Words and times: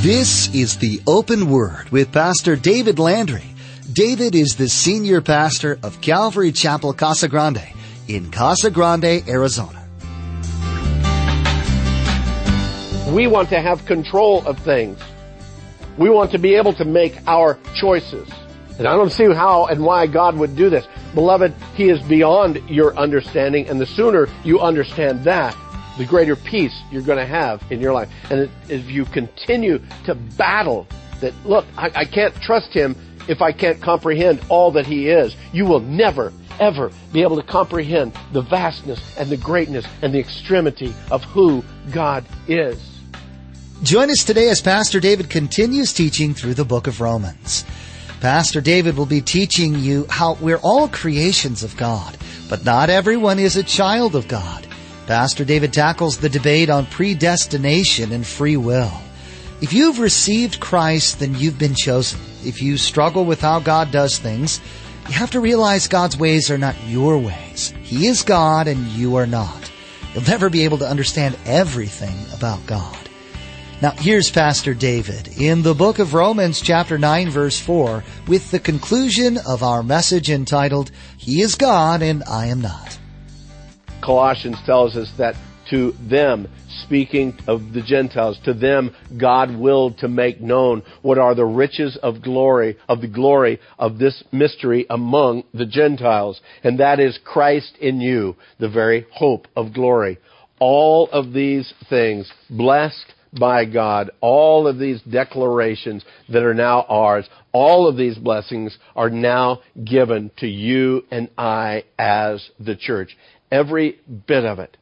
This 0.00 0.54
is 0.54 0.76
the 0.76 1.00
Open 1.06 1.50
Word 1.50 1.88
with 1.88 2.12
Pastor 2.12 2.54
David 2.54 2.98
Landry. 2.98 3.42
David 3.90 4.34
is 4.34 4.54
the 4.54 4.68
senior 4.68 5.22
pastor 5.22 5.78
of 5.82 6.02
Calvary 6.02 6.52
Chapel 6.52 6.92
Casa 6.92 7.28
Grande 7.28 7.66
in 8.06 8.30
Casa 8.30 8.70
Grande, 8.70 9.26
Arizona. 9.26 9.88
We 13.08 13.26
want 13.26 13.48
to 13.48 13.60
have 13.60 13.86
control 13.86 14.46
of 14.46 14.58
things. 14.58 15.00
We 15.96 16.10
want 16.10 16.30
to 16.32 16.38
be 16.38 16.54
able 16.56 16.74
to 16.74 16.84
make 16.84 17.16
our 17.26 17.58
choices. 17.74 18.28
And 18.78 18.86
I 18.86 18.94
don't 18.96 19.10
see 19.10 19.32
how 19.32 19.64
and 19.64 19.82
why 19.82 20.06
God 20.06 20.36
would 20.36 20.54
do 20.54 20.68
this. 20.68 20.86
Beloved, 21.14 21.54
He 21.74 21.88
is 21.88 22.02
beyond 22.02 22.62
your 22.68 22.94
understanding, 22.98 23.66
and 23.68 23.80
the 23.80 23.86
sooner 23.86 24.28
you 24.44 24.60
understand 24.60 25.24
that, 25.24 25.56
the 25.96 26.04
greater 26.04 26.36
peace 26.36 26.74
you're 26.90 27.02
going 27.02 27.18
to 27.18 27.26
have 27.26 27.62
in 27.70 27.80
your 27.80 27.92
life. 27.92 28.10
And 28.30 28.50
if 28.68 28.90
you 28.90 29.04
continue 29.04 29.80
to 30.04 30.14
battle 30.14 30.86
that, 31.20 31.34
look, 31.44 31.66
I, 31.76 31.90
I 31.94 32.04
can't 32.04 32.34
trust 32.42 32.72
him 32.72 32.96
if 33.28 33.42
I 33.42 33.52
can't 33.52 33.80
comprehend 33.80 34.40
all 34.48 34.70
that 34.72 34.86
he 34.86 35.08
is, 35.08 35.34
you 35.52 35.64
will 35.64 35.80
never, 35.80 36.32
ever 36.60 36.90
be 37.12 37.22
able 37.22 37.36
to 37.36 37.42
comprehend 37.42 38.16
the 38.32 38.42
vastness 38.42 39.00
and 39.18 39.28
the 39.28 39.36
greatness 39.36 39.86
and 40.02 40.14
the 40.14 40.18
extremity 40.18 40.94
of 41.10 41.24
who 41.24 41.64
God 41.90 42.24
is. 42.46 43.00
Join 43.82 44.10
us 44.10 44.24
today 44.24 44.48
as 44.48 44.62
Pastor 44.62 45.00
David 45.00 45.28
continues 45.28 45.92
teaching 45.92 46.34
through 46.34 46.54
the 46.54 46.64
book 46.64 46.86
of 46.86 47.00
Romans. 47.00 47.64
Pastor 48.20 48.62
David 48.62 48.96
will 48.96 49.06
be 49.06 49.20
teaching 49.20 49.78
you 49.78 50.06
how 50.08 50.34
we're 50.34 50.56
all 50.62 50.88
creations 50.88 51.62
of 51.62 51.76
God, 51.76 52.16
but 52.48 52.64
not 52.64 52.88
everyone 52.88 53.38
is 53.38 53.56
a 53.56 53.62
child 53.62 54.16
of 54.16 54.28
God. 54.28 54.65
Pastor 55.06 55.44
David 55.44 55.72
tackles 55.72 56.18
the 56.18 56.28
debate 56.28 56.68
on 56.68 56.86
predestination 56.86 58.10
and 58.10 58.26
free 58.26 58.56
will. 58.56 58.92
If 59.60 59.72
you've 59.72 60.00
received 60.00 60.58
Christ, 60.58 61.20
then 61.20 61.34
you've 61.36 61.58
been 61.58 61.76
chosen. 61.76 62.20
If 62.44 62.60
you 62.60 62.76
struggle 62.76 63.24
with 63.24 63.40
how 63.40 63.60
God 63.60 63.92
does 63.92 64.18
things, 64.18 64.60
you 65.06 65.14
have 65.14 65.30
to 65.30 65.40
realize 65.40 65.86
God's 65.86 66.16
ways 66.16 66.50
are 66.50 66.58
not 66.58 66.74
your 66.86 67.18
ways. 67.18 67.72
He 67.82 68.08
is 68.08 68.22
God 68.22 68.66
and 68.66 68.84
you 68.88 69.16
are 69.16 69.26
not. 69.26 69.70
You'll 70.12 70.24
never 70.24 70.50
be 70.50 70.64
able 70.64 70.78
to 70.78 70.88
understand 70.88 71.38
everything 71.46 72.16
about 72.34 72.66
God. 72.66 72.98
Now 73.80 73.92
here's 73.92 74.30
Pastor 74.30 74.74
David 74.74 75.28
in 75.38 75.62
the 75.62 75.74
book 75.74 76.00
of 76.00 76.14
Romans 76.14 76.60
chapter 76.60 76.98
9 76.98 77.30
verse 77.30 77.60
4 77.60 78.02
with 78.26 78.50
the 78.50 78.58
conclusion 78.58 79.38
of 79.46 79.62
our 79.62 79.82
message 79.82 80.30
entitled, 80.30 80.90
He 81.16 81.42
is 81.42 81.54
God 81.54 82.02
and 82.02 82.24
I 82.24 82.46
am 82.46 82.60
not. 82.60 82.98
Colossians 84.06 84.56
tells 84.64 84.96
us 84.96 85.10
that 85.18 85.34
to 85.70 85.90
them, 86.08 86.48
speaking 86.84 87.36
of 87.48 87.72
the 87.72 87.82
Gentiles, 87.82 88.38
to 88.44 88.54
them 88.54 88.94
God 89.18 89.56
willed 89.58 89.98
to 89.98 90.08
make 90.08 90.40
known 90.40 90.84
what 91.02 91.18
are 91.18 91.34
the 91.34 91.44
riches 91.44 91.98
of 92.04 92.22
glory, 92.22 92.76
of 92.88 93.00
the 93.00 93.08
glory 93.08 93.58
of 93.80 93.98
this 93.98 94.22
mystery 94.30 94.86
among 94.88 95.42
the 95.52 95.66
Gentiles. 95.66 96.40
And 96.62 96.78
that 96.78 97.00
is 97.00 97.18
Christ 97.24 97.76
in 97.80 98.00
you, 98.00 98.36
the 98.60 98.68
very 98.68 99.06
hope 99.12 99.48
of 99.56 99.74
glory. 99.74 100.18
All 100.60 101.10
of 101.10 101.32
these 101.32 101.74
things, 101.90 102.32
blessed 102.48 103.12
by 103.38 103.64
God, 103.64 104.10
all 104.20 104.66
of 104.66 104.78
these 104.78 105.02
declarations 105.02 106.04
that 106.28 106.42
are 106.42 106.54
now 106.54 106.86
ours, 106.88 107.28
all 107.52 107.88
of 107.88 107.96
these 107.96 108.16
blessings 108.16 108.76
are 108.94 109.10
now 109.10 109.60
given 109.84 110.30
to 110.38 110.46
you 110.46 111.04
and 111.10 111.28
I 111.36 111.84
as 111.98 112.48
the 112.60 112.76
church. 112.76 113.16
Every 113.50 113.98
bit 114.26 114.44
of 114.44 114.58
it. 114.58 114.76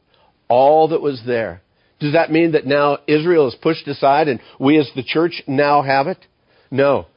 All 0.47 0.89
that 0.89 1.01
was 1.01 1.21
there. 1.25 1.61
Does 1.99 2.13
that 2.13 2.31
mean 2.31 2.51
that 2.51 2.65
now 2.65 2.99
Israel 3.07 3.47
is 3.47 3.55
pushed 3.55 3.87
aside 3.87 4.27
and 4.27 4.39
we 4.59 4.77
as 4.77 4.89
the 4.95 5.03
church 5.03 5.41
now 5.47 5.81
have 5.81 6.07
it? 6.07 6.25
No. 6.69 7.07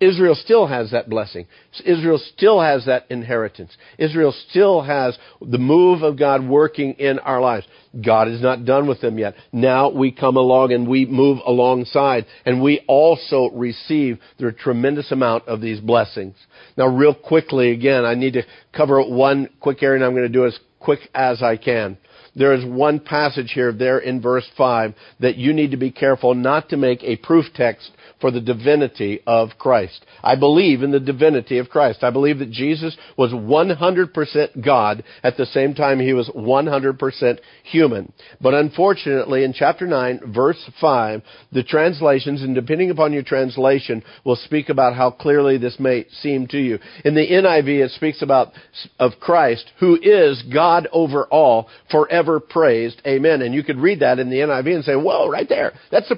Israel 0.00 0.34
still 0.34 0.66
has 0.66 0.92
that 0.92 1.10
blessing. 1.10 1.46
Israel 1.84 2.18
still 2.34 2.60
has 2.60 2.86
that 2.86 3.04
inheritance. 3.10 3.76
Israel 3.98 4.34
still 4.48 4.80
has 4.80 5.18
the 5.42 5.58
move 5.58 6.02
of 6.02 6.18
God 6.18 6.48
working 6.48 6.94
in 6.94 7.18
our 7.18 7.40
lives. 7.40 7.66
God 8.02 8.28
is 8.28 8.40
not 8.40 8.64
done 8.64 8.88
with 8.88 9.02
them 9.02 9.18
yet. 9.18 9.34
Now 9.52 9.90
we 9.90 10.10
come 10.10 10.36
along 10.38 10.72
and 10.72 10.88
we 10.88 11.04
move 11.04 11.40
alongside 11.46 12.24
and 12.46 12.62
we 12.62 12.82
also 12.88 13.50
receive 13.52 14.18
the 14.38 14.52
tremendous 14.52 15.12
amount 15.12 15.46
of 15.48 15.60
these 15.60 15.80
blessings. 15.80 16.34
Now 16.78 16.86
real 16.86 17.14
quickly 17.14 17.70
again, 17.72 18.06
I 18.06 18.14
need 18.14 18.34
to 18.34 18.42
cover 18.74 19.02
one 19.02 19.50
quick 19.60 19.82
area 19.82 19.96
and 19.96 20.04
I'm 20.04 20.12
going 20.12 20.22
to 20.22 20.32
do 20.32 20.46
as 20.46 20.58
quick 20.80 21.00
as 21.14 21.42
I 21.42 21.56
can. 21.56 21.98
There 22.34 22.54
is 22.54 22.64
one 22.64 23.00
passage 23.00 23.52
here 23.52 23.72
there 23.72 23.98
in 23.98 24.20
verse 24.20 24.48
5 24.56 24.94
that 25.20 25.36
you 25.36 25.52
need 25.52 25.72
to 25.72 25.76
be 25.76 25.90
careful 25.90 26.34
not 26.34 26.68
to 26.70 26.76
make 26.76 27.02
a 27.02 27.16
proof 27.16 27.46
text 27.54 27.90
for 28.20 28.30
the 28.30 28.40
divinity 28.40 29.20
of 29.26 29.50
Christ. 29.58 30.04
I 30.22 30.36
believe 30.36 30.82
in 30.82 30.90
the 30.90 31.00
divinity 31.00 31.58
of 31.58 31.70
Christ. 31.70 32.04
I 32.04 32.10
believe 32.10 32.38
that 32.38 32.50
Jesus 32.50 32.96
was 33.16 33.32
100% 33.32 34.64
God 34.64 35.02
at 35.22 35.36
the 35.36 35.46
same 35.46 35.74
time 35.74 35.98
he 35.98 36.12
was 36.12 36.28
100% 36.28 37.38
human. 37.64 38.12
But 38.40 38.54
unfortunately, 38.54 39.44
in 39.44 39.52
chapter 39.52 39.86
9, 39.86 40.32
verse 40.34 40.70
5, 40.80 41.22
the 41.52 41.62
translations, 41.62 42.42
and 42.42 42.54
depending 42.54 42.90
upon 42.90 43.12
your 43.12 43.22
translation, 43.22 44.02
will 44.24 44.36
speak 44.36 44.68
about 44.68 44.94
how 44.94 45.10
clearly 45.10 45.56
this 45.56 45.80
may 45.80 46.06
seem 46.20 46.46
to 46.48 46.58
you. 46.58 46.78
In 47.04 47.14
the 47.14 47.26
NIV, 47.26 47.86
it 47.86 47.90
speaks 47.92 48.22
about 48.22 48.52
of 48.98 49.12
Christ, 49.20 49.70
who 49.80 49.98
is 50.00 50.42
God 50.52 50.69
over 50.92 51.26
all, 51.26 51.68
forever 51.90 52.40
praised. 52.40 53.00
Amen. 53.06 53.42
And 53.42 53.54
you 53.54 53.62
could 53.62 53.78
read 53.78 54.00
that 54.00 54.18
in 54.18 54.30
the 54.30 54.36
NIV 54.36 54.74
and 54.74 54.84
say, 54.84 54.94
whoa, 54.94 55.28
right 55.28 55.48
there. 55.48 55.72
That's 55.90 56.10
a, 56.10 56.14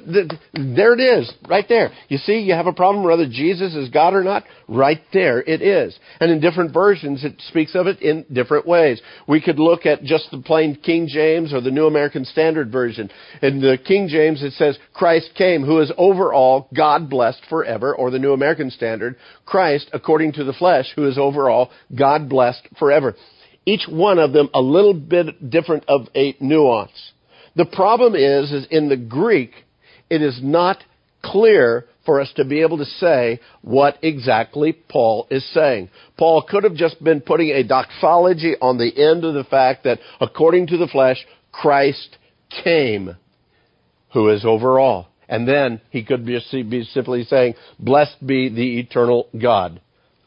there 0.55 0.95
it 0.95 1.01
is, 1.01 1.33
right 1.49 1.67
there. 1.69 1.91
You 2.09 2.19
see, 2.19 2.41
you 2.41 2.55
have 2.55 2.67
a 2.67 2.73
problem 2.73 3.05
whether 3.05 3.27
Jesus 3.29 3.75
is 3.75 3.89
God 3.89 4.15
or 4.15 4.23
not? 4.23 4.45
Right 4.69 5.03
there 5.13 5.41
it 5.41 5.63
is. 5.63 5.99
And 6.21 6.31
in 6.31 6.41
different 6.41 6.73
versions, 6.73 7.25
it 7.25 7.41
speaks 7.49 7.75
of 7.75 7.87
it 7.87 8.01
in 8.01 8.25
different 8.33 8.67
ways. 8.67 9.01
We 9.27 9.41
could 9.41 9.59
look 9.59 9.87
at 9.87 10.03
just 10.03 10.31
the 10.31 10.43
plain 10.43 10.77
King 10.77 11.09
James 11.09 11.53
or 11.53 11.61
the 11.61 11.71
New 11.71 11.87
American 11.87 12.25
Standard 12.25 12.71
Version. 12.71 13.11
In 13.43 13.61
the 13.61 13.79
King 13.79 14.09
James, 14.09 14.43
it 14.43 14.53
says, 14.55 14.79
Christ 14.95 15.31
came, 15.37 15.65
who 15.65 15.81
is 15.81 15.93
over 15.97 16.33
all, 16.33 16.69
God 16.75 17.11
blessed 17.11 17.43
forever, 17.49 17.95
or 17.95 18.11
the 18.11 18.19
New 18.19 18.33
American 18.33 18.71
Standard, 18.71 19.17
Christ, 19.47 19.91
according 19.93 20.33
to 20.35 20.45
the 20.45 20.53
flesh, 20.53 20.87
who 20.95 21.07
is 21.07 21.19
over 21.19 21.51
all, 21.51 21.71
God 21.95 22.29
blessed 22.29 22.69
forever. 22.79 23.15
Each 23.65 23.87
one 23.89 24.19
of 24.19 24.33
them 24.33 24.49
a 24.55 24.61
little 24.61 24.95
bit 24.95 25.51
different 25.51 25.85
of 25.89 26.09
a 26.15 26.37
nuance. 26.41 27.13
The 27.55 27.67
problem 27.67 28.15
is, 28.15 28.51
is 28.51 28.67
in 28.71 28.89
the 28.89 28.97
Greek, 28.97 29.53
it 30.11 30.23
is 30.23 30.41
not 30.43 30.83
clear 31.23 31.87
for 32.05 32.21
us 32.21 32.33
to 32.37 32.45
be 32.45 32.63
able 32.63 32.79
to 32.79 32.85
say 32.85 33.41
what 33.61 33.99
exactly 34.03 34.73
Paul 34.73 35.29
is 35.31 35.49
saying. 35.53 35.91
Paul 36.19 36.43
could 36.49 36.65
have 36.65 36.75
just 36.75 37.03
been 37.03 37.21
putting 37.21 37.51
a 37.51 37.63
doxology 37.63 38.55
on 38.61 38.79
the 38.79 38.91
end 38.97 39.25
of 39.25 39.35
the 39.35 39.45
fact 39.45 39.85
that 39.85 40.01
according 40.21 40.67
to 40.69 40.77
the 40.77 40.89
flesh, 40.89 41.25
Christ 41.53 42.17
came, 42.65 43.17
who 44.13 44.31
is 44.31 44.45
over 44.45 44.81
all. 44.81 45.09
And 45.29 45.47
then 45.47 45.81
he 45.91 46.05
could 46.05 46.27
be 46.27 46.41
simply 46.93 47.25
saying, 47.25 47.55
blessed 47.79 48.27
be 48.27 48.49
the 48.49 48.81
eternal 48.81 49.29
God. 49.41 49.81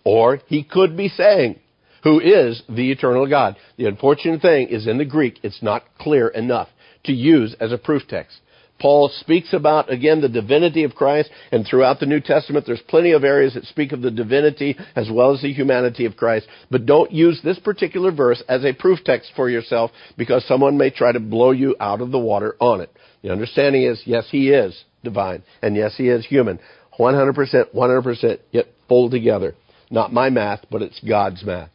Or 0.03 0.40
he 0.47 0.63
could 0.63 0.96
be 0.96 1.09
saying, 1.09 1.59
who 2.05 2.19
is 2.19 2.61
the 2.69 2.91
eternal 2.91 3.27
God. 3.27 3.57
The 3.77 3.88
unfortunate 3.88 4.41
thing 4.41 4.69
is 4.69 4.88
in 4.88 4.99
the 4.99 5.05
Greek, 5.05 5.39
it's 5.43 5.61
not 5.61 5.83
clear 5.99 6.29
enough 6.29 6.69
to 7.05 7.11
use 7.11 7.55
as 7.59 7.73
a 7.73 7.77
proof 7.77 8.03
text. 8.07 8.38
Paul 8.79 9.09
speaks 9.21 9.53
about, 9.53 9.91
again, 9.91 10.21
the 10.21 10.29
divinity 10.29 10.83
of 10.83 10.95
Christ, 10.95 11.29
and 11.51 11.66
throughout 11.66 11.99
the 11.99 12.05
New 12.05 12.19
Testament, 12.19 12.66
there's 12.67 12.81
plenty 12.89 13.13
of 13.13 13.23
areas 13.23 13.53
that 13.53 13.66
speak 13.66 13.91
of 13.91 14.01
the 14.01 14.11
divinity 14.11 14.77
as 14.95 15.09
well 15.09 15.33
as 15.33 15.41
the 15.41 15.53
humanity 15.53 16.05
of 16.05 16.17
Christ. 16.17 16.45
But 16.69 16.85
don't 16.85 17.11
use 17.11 17.39
this 17.41 17.57
particular 17.57 18.11
verse 18.11 18.43
as 18.47 18.63
a 18.66 18.73
proof 18.73 18.99
text 19.03 19.31
for 19.35 19.49
yourself 19.49 19.91
because 20.17 20.45
someone 20.45 20.77
may 20.77 20.89
try 20.91 21.11
to 21.11 21.19
blow 21.19 21.51
you 21.51 21.75
out 21.79 22.01
of 22.01 22.11
the 22.11 22.19
water 22.19 22.55
on 22.59 22.81
it. 22.81 22.91
The 23.23 23.31
understanding 23.31 23.83
is, 23.83 24.01
yes, 24.05 24.27
he 24.29 24.49
is 24.49 24.83
divine, 25.03 25.41
and 25.61 25.75
yes, 25.75 25.96
he 25.97 26.09
is 26.09 26.25
human. 26.25 26.59
100%, 26.99 27.73
100%, 27.73 28.40
yet 28.52 28.66
pulled 28.87 29.11
together. 29.11 29.55
Not 29.90 30.13
my 30.13 30.29
math, 30.29 30.66
but 30.69 30.81
it's 30.81 30.99
God's 30.99 31.43
math. 31.43 31.69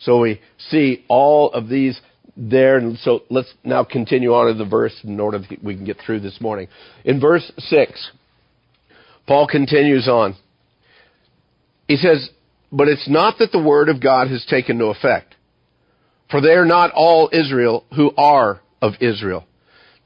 So 0.00 0.20
we 0.20 0.40
see 0.70 1.04
all 1.08 1.52
of 1.52 1.68
these 1.68 2.00
there. 2.36 2.78
And 2.78 2.98
so 2.98 3.22
let's 3.30 3.52
now 3.64 3.84
continue 3.84 4.34
on 4.34 4.46
to 4.46 4.54
the 4.54 4.68
verse 4.68 4.98
in 5.04 5.18
order 5.20 5.38
that 5.38 5.62
we 5.62 5.74
can 5.74 5.84
get 5.84 5.98
through 6.04 6.20
this 6.20 6.40
morning. 6.40 6.68
In 7.04 7.20
verse 7.20 7.50
6, 7.58 8.10
Paul 9.26 9.46
continues 9.46 10.08
on. 10.08 10.36
He 11.86 11.96
says, 11.96 12.30
But 12.72 12.88
it's 12.88 13.08
not 13.08 13.38
that 13.38 13.52
the 13.52 13.62
word 13.62 13.88
of 13.88 14.02
God 14.02 14.28
has 14.28 14.44
taken 14.48 14.78
no 14.78 14.90
effect. 14.90 15.34
For 16.30 16.40
they 16.40 16.52
are 16.52 16.64
not 16.64 16.92
all 16.92 17.28
Israel 17.32 17.84
who 17.94 18.12
are 18.16 18.60
of 18.80 18.94
Israel. 19.00 19.44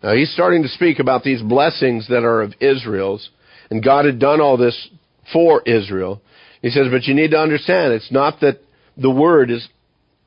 Now 0.03 0.15
he's 0.15 0.33
starting 0.33 0.63
to 0.63 0.69
speak 0.69 0.99
about 0.99 1.23
these 1.23 1.43
blessings 1.43 2.09
that 2.09 2.25
are 2.25 2.43
of 2.43 2.55
Israel's, 2.61 3.31
and 3.71 3.85
God 3.85 4.05
had 4.05 4.19
done 4.19 4.41
all 4.41 4.57
this 4.57 4.89
for 5.33 5.63
Israel. 5.63 6.21
He 6.63 6.71
says, 6.71 6.87
but 6.91 7.05
you 7.05 7.15
need 7.15 7.33
to 7.33 7.39
understand, 7.39 7.93
it's 7.93 8.13
not 8.13 8.41
that 8.41 8.61
the 8.97 9.11
word 9.11 9.51
is 9.51 9.67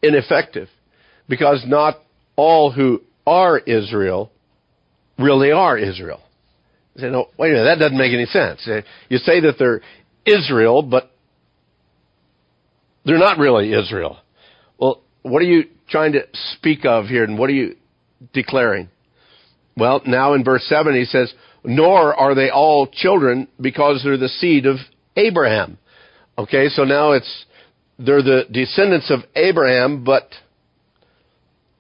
ineffective 0.02 0.70
because 1.28 1.64
not 1.68 1.96
all 2.36 2.72
who 2.72 3.02
are 3.26 3.58
Israel 3.58 4.32
really 5.20 5.52
are 5.52 5.78
Israel. 5.78 6.22
You 6.96 7.02
say, 7.02 7.10
no, 7.10 7.28
wait 7.38 7.50
a 7.50 7.54
minute, 7.54 7.66
that 7.66 7.80
doesn't 7.80 7.98
make 7.98 8.14
any 8.14 8.26
sense. 8.26 8.68
Uh, 8.68 8.82
you 9.10 9.18
say 9.18 9.42
that 9.42 9.56
they're 9.60 9.82
Israel, 10.26 10.82
but 10.82 11.12
they're 13.06 13.18
not 13.18 13.38
really 13.38 13.74
Israel. 13.74 14.18
Well, 14.80 15.02
what 15.24 15.42
are 15.42 15.46
you 15.46 15.66
trying 15.90 16.14
to 16.14 16.22
speak 16.54 16.86
of 16.86 17.06
here 17.06 17.24
and 17.24 17.38
what 17.38 17.50
are 17.50 17.54
you 17.54 17.76
declaring? 18.34 18.90
Well, 19.76 20.02
now 20.06 20.34
in 20.34 20.44
verse 20.44 20.64
7 20.68 20.94
he 20.96 21.06
says, 21.06 21.34
nor 21.64 22.16
are 22.16 22.36
they 22.36 22.50
all 22.50 22.88
children 22.88 23.48
because 23.60 24.02
they're 24.04 24.18
the 24.18 24.30
seed 24.30 24.66
of 24.66 24.78
Abraham. 25.16 25.78
Okay, 26.38 26.70
so 26.70 26.84
now 26.84 27.14
it's, 27.14 27.46
they're 28.00 28.22
the 28.22 28.44
descendants 28.52 29.12
of 29.12 29.22
Abraham, 29.36 30.04
but 30.04 30.30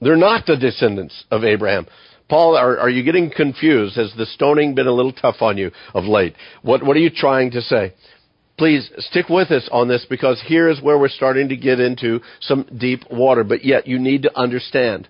they're 0.02 0.16
not 0.16 0.46
the 0.46 0.58
descendants 0.58 1.26
of 1.32 1.44
Abraham. 1.44 1.88
Paul, 2.30 2.58
are, 2.58 2.78
are 2.80 2.90
you 2.90 3.04
getting 3.04 3.32
confused? 3.32 3.96
Has 3.96 4.14
the 4.18 4.26
stoning 4.26 4.76
been 4.76 4.88
a 4.88 4.92
little 4.92 5.14
tough 5.14 5.42
on 5.42 5.58
you 5.58 5.72
of 5.94 6.04
late? 6.04 6.36
What, 6.62 6.84
what 6.84 6.98
are 6.98 7.02
you 7.02 7.10
trying 7.10 7.52
to 7.52 7.62
say? 7.62 7.94
Please 8.58 8.90
stick 8.98 9.30
with 9.30 9.52
us 9.52 9.70
on 9.72 9.88
this 9.88 10.06
because 10.10 10.42
here 10.46 10.68
is 10.68 10.82
where 10.82 10.98
we're 10.98 11.10
starting 11.10 11.50
to 11.50 11.56
get 11.56 11.80
into 11.80 12.20
some 12.42 12.68
deep 12.78 13.04
water, 13.10 13.44
but 13.44 13.64
yet 13.64 13.88
you 13.88 14.00
need 14.00 14.24
to 14.24 14.38
understand. 14.38 15.08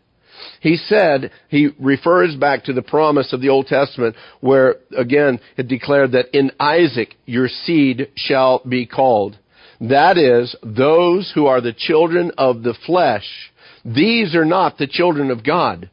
He 0.59 0.75
said, 0.75 1.31
he 1.49 1.69
refers 1.79 2.35
back 2.35 2.65
to 2.65 2.73
the 2.73 2.81
promise 2.81 3.33
of 3.33 3.41
the 3.41 3.49
Old 3.49 3.67
Testament 3.67 4.15
where, 4.41 4.75
again, 4.95 5.39
it 5.55 5.67
declared 5.67 6.11
that 6.11 6.37
in 6.37 6.51
Isaac 6.59 7.15
your 7.25 7.47
seed 7.47 8.11
shall 8.15 8.61
be 8.67 8.85
called. 8.85 9.37
That 9.79 10.17
is, 10.17 10.55
those 10.63 11.31
who 11.33 11.45
are 11.45 11.61
the 11.61 11.73
children 11.73 12.31
of 12.37 12.63
the 12.63 12.75
flesh. 12.85 13.51
These 13.85 14.35
are 14.35 14.45
not 14.45 14.77
the 14.77 14.87
children 14.87 15.31
of 15.31 15.43
God 15.43 15.89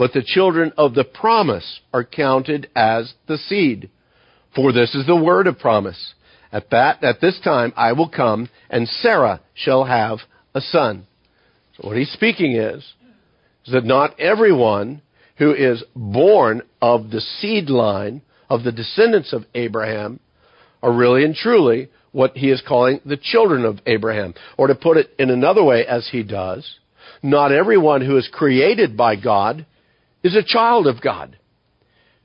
but 0.00 0.14
the 0.14 0.22
children 0.24 0.72
of 0.78 0.94
the 0.94 1.04
promise 1.04 1.80
are 1.92 2.04
counted 2.04 2.70
as 2.74 3.12
the 3.26 3.36
seed. 3.36 3.90
For 4.54 4.72
this 4.72 4.94
is 4.94 5.06
the 5.06 5.14
word 5.14 5.46
of 5.46 5.58
promise. 5.58 6.14
At 6.50 6.70
that, 6.70 7.04
at 7.04 7.20
this 7.20 7.38
time 7.44 7.74
I 7.76 7.92
will 7.92 8.08
come, 8.08 8.48
and 8.70 8.88
Sarah 8.88 9.42
shall 9.52 9.84
have 9.84 10.20
a 10.54 10.62
son. 10.62 11.06
So 11.76 11.88
what 11.88 11.98
he's 11.98 12.10
speaking 12.12 12.56
is, 12.56 12.78
is 13.66 13.74
that 13.74 13.84
not 13.84 14.18
everyone 14.18 15.02
who 15.36 15.52
is 15.52 15.84
born 15.94 16.62
of 16.80 17.10
the 17.10 17.20
seed 17.20 17.68
line 17.68 18.22
of 18.48 18.62
the 18.62 18.72
descendants 18.72 19.34
of 19.34 19.44
Abraham 19.54 20.18
are 20.82 20.94
really 20.94 21.24
and 21.24 21.34
truly 21.34 21.90
what 22.12 22.36
he 22.36 22.50
is 22.50 22.62
calling 22.66 23.00
the 23.04 23.16
children 23.16 23.64
of 23.64 23.78
Abraham. 23.86 24.34
Or 24.56 24.66
to 24.66 24.74
put 24.74 24.96
it 24.96 25.10
in 25.18 25.30
another 25.30 25.62
way, 25.62 25.86
as 25.86 26.08
he 26.10 26.22
does, 26.22 26.78
not 27.22 27.52
everyone 27.52 28.00
who 28.00 28.16
is 28.16 28.28
created 28.32 28.96
by 28.96 29.16
God 29.16 29.66
is 30.22 30.36
a 30.36 30.44
child 30.44 30.86
of 30.86 31.00
God. 31.00 31.36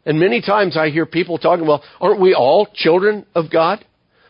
And 0.06 0.20
many 0.20 0.42
times 0.42 0.78
I 0.78 0.90
hear 0.90 1.06
people 1.06 1.38
talking, 1.38 1.66
well, 1.66 1.84
aren't 2.00 2.22
we 2.22 2.34
all 2.34 2.68
children 2.74 3.26
of 3.34 3.52
God? 3.52 3.84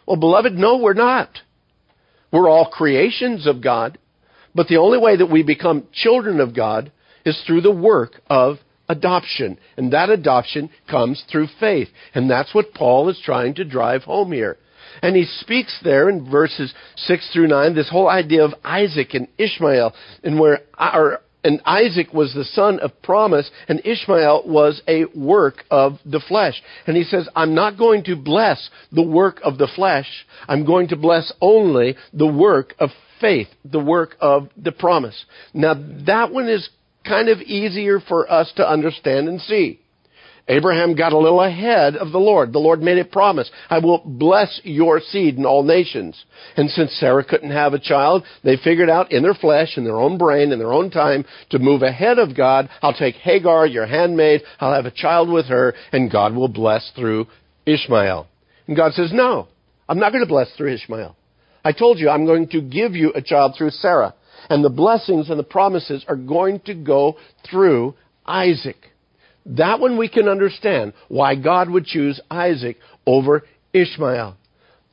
Well, 0.08 0.18
beloved, 0.18 0.54
no, 0.54 0.78
we're 0.78 0.94
not. 0.94 1.30
We're 2.32 2.50
all 2.50 2.70
creations 2.70 3.48
of 3.48 3.62
God. 3.62 3.98
But 4.54 4.68
the 4.68 4.78
only 4.78 4.98
way 4.98 5.18
that 5.18 5.32
we 5.32 5.44
become 5.44 5.88
children 5.92 6.40
of 6.40 6.56
God 6.56 6.92
is 7.26 7.42
through 7.46 7.62
the 7.62 7.72
work 7.72 8.22
of 8.28 8.58
adoption. 8.88 9.58
And 9.76 9.92
that 9.92 10.10
adoption 10.10 10.70
comes 10.90 11.24
through 11.30 11.48
faith. 11.60 11.90
And 12.14 12.30
that's 12.30 12.54
what 12.54 12.74
Paul 12.74 13.10
is 13.10 13.22
trying 13.24 13.56
to 13.56 13.66
drive 13.66 14.04
home 14.04 14.32
here. 14.32 14.58
And 15.02 15.16
he 15.16 15.26
speaks 15.26 15.80
there 15.84 16.10
in 16.10 16.30
verses 16.30 16.74
6 16.96 17.30
through 17.34 17.48
9, 17.48 17.76
this 17.76 17.90
whole 17.90 18.10
idea 18.10 18.44
of 18.44 18.54
Isaac 18.64 19.14
and 19.14 19.28
Ishmael, 19.38 19.94
and 20.24 20.40
where 20.40 20.62
our, 20.78 21.22
and 21.44 21.62
Isaac 21.66 22.14
was 22.14 22.34
the 22.34 22.44
son 22.44 22.80
of 22.80 23.02
promise, 23.04 23.50
and 23.68 23.82
Ishmael 23.86 24.44
was 24.46 24.82
a 24.88 25.06
work 25.16 25.64
of 25.70 26.00
the 26.06 26.20
flesh. 26.20 26.62
And 26.88 26.98
he 26.98 27.04
says, 27.04 27.30
I'm 27.36 27.54
not 27.54 27.78
going 27.78 28.04
to 28.06 28.16
bless 28.16 28.70
the 28.92 29.04
work 29.04 29.40
of 29.44 29.58
the 29.58 29.70
flesh. 29.76 30.08
I'm 30.48 30.66
going 30.66 30.88
to 30.90 30.96
bless 30.96 31.32
only 31.42 31.96
the 32.14 32.28
work 32.28 32.74
of 32.80 32.90
faith, 33.22 33.48
the 33.64 33.80
work 33.80 34.16
of 34.20 34.50
the 34.58 34.72
promise. 34.72 35.26
Now, 35.54 35.74
that 36.06 36.32
one 36.32 36.50
is 36.50 36.68
kind 37.06 37.30
of 37.30 37.40
easier 37.42 38.00
for 38.00 38.30
us 38.32 38.52
to 38.56 38.68
understand 38.68 39.28
and 39.28 39.40
see. 39.40 39.80
Abraham 40.48 40.96
got 40.96 41.12
a 41.12 41.18
little 41.18 41.42
ahead 41.42 41.96
of 41.96 42.12
the 42.12 42.20
Lord. 42.20 42.54
The 42.54 42.60
Lord 42.60 42.80
made 42.82 43.00
a 43.00 43.06
promise. 43.06 43.50
I 43.68 43.80
will 43.80 44.04
bless 44.06 44.62
your 44.64 45.00
seed 45.00 45.38
in 45.38 45.46
all 45.46 45.64
nations. 45.64 46.24
And 46.56 46.70
since 46.70 46.92
Sarah 47.00 47.24
couldn't 47.24 47.50
have 47.50 47.74
a 47.74 47.80
child, 47.80 48.24
they 48.44 48.56
figured 48.56 48.90
out 48.90 49.12
in 49.12 49.24
their 49.24 49.34
flesh, 49.34 49.76
in 49.76 49.84
their 49.84 50.00
own 50.00 50.20
brain, 50.20 50.52
in 50.52 50.60
their 50.60 50.72
own 50.72 50.92
time, 50.92 51.26
to 51.50 51.58
move 51.58 51.82
ahead 51.82 52.20
of 52.20 52.38
God. 52.38 52.70
I'll 52.84 52.94
take 52.94 53.16
Hagar, 53.16 53.66
your 53.66 53.88
handmaid. 53.88 54.44
I'll 54.60 54.76
have 54.76 54.86
a 54.86 54.92
child 54.92 55.30
with 55.30 55.48
her, 55.48 55.74
and 55.92 56.12
God 56.12 56.36
will 56.36 56.48
bless 56.48 56.92
through 56.96 57.26
Ishmael. 57.66 58.28
And 58.68 58.78
God 58.78 58.94
says, 58.94 59.12
no, 59.12 59.48
I'm 59.90 60.00
not 60.00 60.12
going 60.12 60.24
to 60.24 60.30
bless 60.30 60.52
through 60.56 60.76
Ishmael. 60.76 61.16
I 61.64 61.72
told 61.72 61.98
you 61.98 62.10
I'm 62.10 62.28
going 62.28 62.50
to 62.50 62.62
give 62.62 62.94
you 62.94 63.12
a 63.16 63.22
child 63.22 63.56
through 63.58 63.72
Sarah. 63.72 64.14
And 64.48 64.64
the 64.64 64.70
blessings 64.70 65.32
and 65.32 65.40
the 65.40 65.44
promises 65.44 66.06
are 66.08 66.16
going 66.16 66.60
to 66.68 66.76
go 66.76 67.18
through 67.50 67.96
Isaac. 68.28 68.78
That 69.46 69.80
one 69.80 69.98
we 69.98 70.10
can 70.10 70.28
understand 70.28 70.94
why 71.08 71.36
God 71.36 71.70
would 71.70 71.86
choose 71.86 72.20
Isaac 72.30 72.78
over 73.06 73.44
Ishmael. 73.74 74.38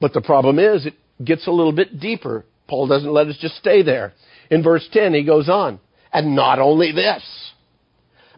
But 0.01 0.13
the 0.13 0.21
problem 0.21 0.59
is 0.59 0.87
it 0.87 0.95
gets 1.25 1.47
a 1.47 1.53
little 1.53 1.73
bit 1.73 2.01
deeper. 2.01 2.45
Paul 2.69 2.87
doesn't 2.87 3.13
let 3.13 3.29
us 3.29 3.39
just 3.39 3.57
stay 3.57 3.83
there. 3.83 4.13
In 4.51 4.63
verse 4.63 4.87
10, 4.93 5.15
he 5.15 5.25
goes 5.25 5.49
on, 5.49 5.81
and 6.13 6.37
not 6.37 6.59
only 6.59 6.93
this, 6.93 7.23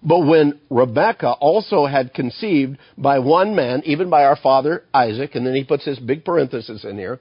but 0.02 0.20
when 0.20 0.60
Rebekah 0.70 1.32
also 1.40 1.86
had 1.86 2.12
conceived 2.12 2.78
by 2.98 3.18
one 3.18 3.56
man, 3.56 3.82
even 3.86 4.10
by 4.10 4.24
our 4.24 4.36
father 4.36 4.84
Isaac, 4.92 5.34
and 5.34 5.46
then 5.46 5.54
he 5.54 5.64
puts 5.64 5.86
this 5.86 5.98
big 5.98 6.24
parenthesis 6.24 6.84
in 6.84 6.98
here, 6.98 7.20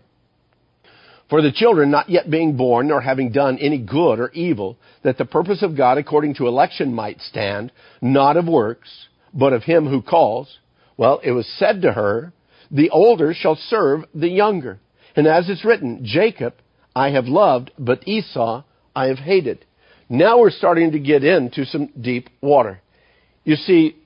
for 1.29 1.41
the 1.41 1.51
children 1.51 1.89
not 1.91 2.09
yet 2.09 2.29
being 2.29 2.57
born, 2.57 2.87
nor 2.87 3.01
having 3.01 3.31
done 3.31 3.57
any 3.59 3.77
good 3.77 4.19
or 4.19 4.29
evil, 4.31 4.77
that 5.03 5.17
the 5.17 5.25
purpose 5.25 5.63
of 5.63 5.77
God 5.77 5.97
according 5.97 6.35
to 6.35 6.47
election 6.47 6.93
might 6.93 7.21
stand, 7.21 7.71
not 8.01 8.37
of 8.37 8.47
works, 8.47 9.07
but 9.33 9.53
of 9.53 9.63
him 9.63 9.87
who 9.87 10.01
calls. 10.01 10.59
Well, 10.97 11.21
it 11.23 11.31
was 11.31 11.47
said 11.57 11.81
to 11.81 11.93
her, 11.93 12.33
the 12.69 12.89
older 12.89 13.33
shall 13.33 13.55
serve 13.55 14.05
the 14.13 14.29
younger. 14.29 14.79
And 15.15 15.27
as 15.27 15.49
it's 15.49 15.65
written, 15.65 16.01
Jacob 16.03 16.53
I 16.95 17.09
have 17.11 17.25
loved, 17.25 17.71
but 17.77 18.07
Esau 18.07 18.63
I 18.95 19.07
have 19.07 19.17
hated. 19.17 19.65
Now 20.09 20.39
we're 20.39 20.51
starting 20.51 20.91
to 20.91 20.99
get 20.99 21.23
into 21.23 21.65
some 21.65 21.89
deep 21.99 22.29
water. 22.41 22.81
You 23.43 23.55
see, 23.55 23.97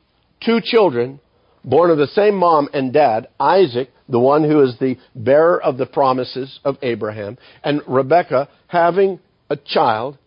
two 0.44 0.60
children 0.64 1.20
born 1.64 1.92
of 1.92 1.98
the 1.98 2.08
same 2.08 2.36
mom 2.36 2.70
and 2.74 2.94
dad, 2.94 3.28
Isaac, 3.40 3.90
the 4.10 4.20
one 4.20 4.44
who 4.44 4.62
is 4.62 4.78
the 4.80 4.98
bearer 5.16 5.62
of 5.62 5.78
the 5.78 5.86
promises 5.86 6.60
of 6.64 6.78
Abraham, 6.82 7.38
and 7.64 7.82
Rebekah 7.88 8.50
having 8.68 9.20
a 9.50 9.56
child. 9.56 10.18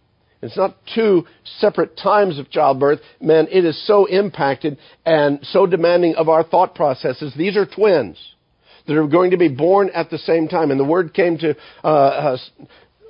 It's 0.43 0.57
not 0.57 0.77
two 0.95 1.27
separate 1.59 1.99
times 1.99 2.39
of 2.39 2.51
childbirth. 2.51 3.01
Man, 3.21 3.47
it 3.51 3.65
is 3.65 3.87
so 3.87 4.07
impacted 4.07 4.79
and 5.05 5.39
so 5.43 5.67
demanding 5.67 6.15
of 6.15 6.31
our 6.31 6.43
thought 6.43 6.75
processes. 6.75 7.35
These 7.37 7.57
are 7.57 7.67
twins 7.67 8.17
that 8.87 8.97
are 8.97 9.07
going 9.07 9.33
to 9.33 9.37
be 9.37 9.49
born 9.49 9.91
at 9.91 10.09
the 10.09 10.19
same 10.19 10.49
time. 10.49 10.71
And 10.71 10.81
the 10.81 10.85
word 10.85 11.13
came 11.13 11.37
to 11.39 11.55
uh, 11.85 11.87
uh, 11.87 12.37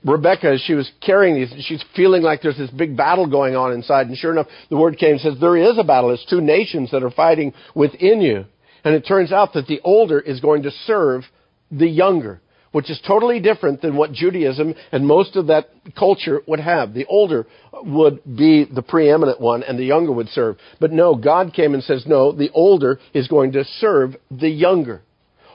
Rebecca 0.05 0.49
as 0.49 0.61
she 0.63 0.75
was 0.75 0.91
carrying 1.01 1.37
these. 1.37 1.55
She's 1.65 1.85
feeling 1.95 2.23
like 2.23 2.43
there's 2.43 2.59
this 2.59 2.71
big 2.71 2.97
battle 2.97 3.29
going 3.29 3.55
on 3.55 3.73
inside. 3.73 4.09
And 4.09 4.17
sure 4.17 4.33
enough, 4.33 4.49
the 4.69 4.77
word 4.77 4.99
came 4.99 5.13
and 5.13 5.21
says, 5.21 5.35
there 5.41 5.57
is 5.57 5.79
a 5.79 5.85
battle. 5.85 6.11
It's 6.11 6.27
two 6.29 6.41
nations 6.41 6.91
that 6.91 7.05
are 7.05 7.11
fighting 7.11 7.53
within 7.77 8.21
you. 8.21 8.47
And 8.85 8.95
it 8.95 9.07
turns 9.07 9.33
out 9.33 9.53
that 9.55 9.67
the 9.67 9.81
older 9.83 10.19
is 10.21 10.41
going 10.41 10.63
to 10.65 10.71
serve 10.87 11.25
the 11.71 11.89
younger, 11.89 12.41
which 12.73 12.91
is 12.91 13.01
totally 13.07 13.41
different 13.41 13.83
than 13.83 13.97
what 13.97 14.13
Judaism 14.13 14.75
and 14.93 15.07
most 15.07 15.37
of 15.37 15.49
that 15.49 15.71
culture 15.99 16.41
would 16.47 16.61
have. 16.61 16.95
The 16.95 17.07
older 17.07 17.47
would 17.73 18.25
be 18.25 18.65
the 18.65 18.83
preeminent 18.83 19.41
one 19.41 19.63
and 19.63 19.79
the 19.79 19.85
younger 19.85 20.13
would 20.13 20.29
serve. 20.29 20.57
But 20.81 20.93
no, 20.93 21.15
God 21.15 21.53
came 21.55 21.75
and 21.75 21.83
says, 21.83 22.05
no, 22.07 22.33
the 22.33 22.51
older 22.51 22.99
is 23.15 23.29
going 23.29 23.53
to 23.53 23.65
serve 23.65 24.17
the 24.31 24.49
younger. 24.49 25.03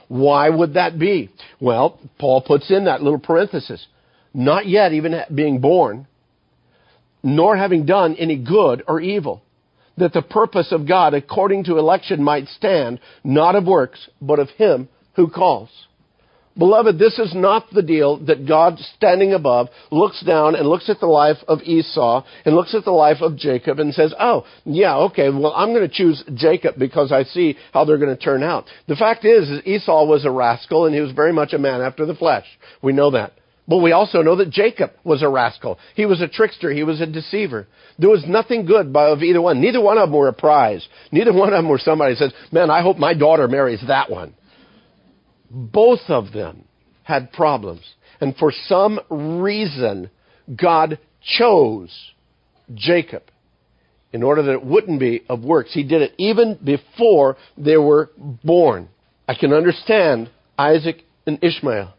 Why 0.08 0.48
would 0.48 0.74
that 0.74 0.98
be? 0.98 1.30
Well, 1.60 2.00
Paul 2.18 2.42
puts 2.42 2.70
in 2.70 2.84
that 2.84 3.02
little 3.02 3.18
parenthesis 3.18 3.86
not 4.36 4.68
yet 4.68 4.92
even 4.92 5.22
being 5.34 5.60
born, 5.60 6.06
nor 7.22 7.56
having 7.56 7.86
done 7.86 8.14
any 8.16 8.36
good 8.36 8.84
or 8.86 9.00
evil, 9.00 9.42
that 9.98 10.12
the 10.12 10.22
purpose 10.22 10.72
of 10.72 10.86
God 10.86 11.14
according 11.14 11.64
to 11.64 11.78
election 11.78 12.22
might 12.22 12.48
stand, 12.48 13.00
not 13.24 13.54
of 13.54 13.64
works, 13.64 14.08
but 14.20 14.38
of 14.38 14.50
Him 14.50 14.88
who 15.14 15.28
calls. 15.28 15.70
Beloved, 16.58 16.98
this 16.98 17.18
is 17.18 17.34
not 17.34 17.66
the 17.70 17.82
deal 17.82 18.16
that 18.24 18.46
God 18.46 18.78
standing 18.96 19.34
above 19.34 19.68
looks 19.90 20.22
down 20.22 20.54
and 20.54 20.66
looks 20.66 20.88
at 20.88 21.00
the 21.00 21.06
life 21.06 21.36
of 21.46 21.60
Esau 21.60 22.24
and 22.46 22.54
looks 22.54 22.74
at 22.74 22.84
the 22.84 22.92
life 22.92 23.18
of 23.20 23.36
Jacob 23.36 23.78
and 23.78 23.92
says, 23.92 24.14
oh, 24.18 24.46
yeah, 24.64 24.96
okay, 24.96 25.28
well, 25.28 25.52
I'm 25.54 25.74
going 25.74 25.86
to 25.86 25.94
choose 25.94 26.24
Jacob 26.34 26.76
because 26.78 27.12
I 27.12 27.24
see 27.24 27.58
how 27.74 27.84
they're 27.84 27.98
going 27.98 28.16
to 28.16 28.22
turn 28.22 28.42
out. 28.42 28.64
The 28.88 28.96
fact 28.96 29.26
is, 29.26 29.50
is 29.50 29.66
Esau 29.66 30.06
was 30.06 30.24
a 30.24 30.30
rascal 30.30 30.86
and 30.86 30.94
he 30.94 31.00
was 31.02 31.12
very 31.12 31.32
much 31.32 31.52
a 31.52 31.58
man 31.58 31.82
after 31.82 32.06
the 32.06 32.14
flesh. 32.14 32.46
We 32.80 32.94
know 32.94 33.10
that. 33.10 33.32
But 33.68 33.78
we 33.78 33.92
also 33.92 34.22
know 34.22 34.36
that 34.36 34.50
Jacob 34.50 34.92
was 35.02 35.22
a 35.22 35.28
rascal. 35.28 35.78
He 35.94 36.06
was 36.06 36.20
a 36.20 36.28
trickster. 36.28 36.70
He 36.72 36.84
was 36.84 37.00
a 37.00 37.06
deceiver. 37.06 37.66
There 37.98 38.10
was 38.10 38.24
nothing 38.26 38.64
good 38.64 38.94
of 38.94 39.22
either 39.22 39.42
one. 39.42 39.60
Neither 39.60 39.80
one 39.80 39.98
of 39.98 40.08
them 40.08 40.18
were 40.18 40.28
a 40.28 40.32
prize. 40.32 40.86
Neither 41.10 41.32
one 41.32 41.48
of 41.48 41.58
them 41.58 41.68
were 41.68 41.78
somebody 41.78 42.14
says, 42.14 42.32
man, 42.52 42.70
I 42.70 42.82
hope 42.82 42.96
my 42.96 43.14
daughter 43.14 43.48
marries 43.48 43.82
that 43.88 44.08
one. 44.10 44.34
Both 45.50 46.02
of 46.08 46.32
them 46.32 46.64
had 47.02 47.32
problems. 47.32 47.82
And 48.20 48.36
for 48.36 48.52
some 48.66 49.00
reason, 49.10 50.10
God 50.54 50.98
chose 51.38 51.90
Jacob 52.74 53.24
in 54.12 54.22
order 54.22 54.42
that 54.42 54.52
it 54.52 54.64
wouldn't 54.64 55.00
be 55.00 55.24
of 55.28 55.42
works. 55.42 55.74
He 55.74 55.82
did 55.82 56.02
it 56.02 56.14
even 56.18 56.58
before 56.62 57.36
they 57.58 57.76
were 57.76 58.10
born. 58.16 58.88
I 59.28 59.34
can 59.34 59.52
understand 59.52 60.30
Isaac 60.56 61.02
and 61.26 61.42
Ishmael. 61.42 61.95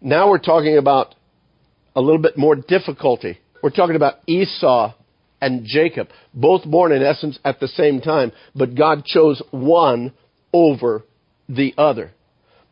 Now 0.00 0.28
we're 0.28 0.38
talking 0.38 0.76
about 0.76 1.14
a 1.96 2.00
little 2.00 2.20
bit 2.20 2.36
more 2.36 2.56
difficulty. 2.56 3.38
We're 3.62 3.70
talking 3.70 3.96
about 3.96 4.16
Esau 4.26 4.94
and 5.40 5.64
Jacob, 5.64 6.08
both 6.32 6.64
born 6.64 6.92
in 6.92 7.02
essence 7.02 7.38
at 7.44 7.60
the 7.60 7.68
same 7.68 8.00
time, 8.00 8.32
but 8.54 8.74
God 8.74 9.04
chose 9.04 9.42
one 9.50 10.12
over 10.52 11.04
the 11.48 11.74
other. 11.78 12.10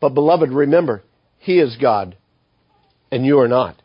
But 0.01 0.13
beloved, 0.13 0.49
remember, 0.49 1.03
He 1.39 1.59
is 1.59 1.77
God, 1.79 2.17
and 3.11 3.25
you 3.25 3.39
are 3.39 3.47
not. 3.47 3.81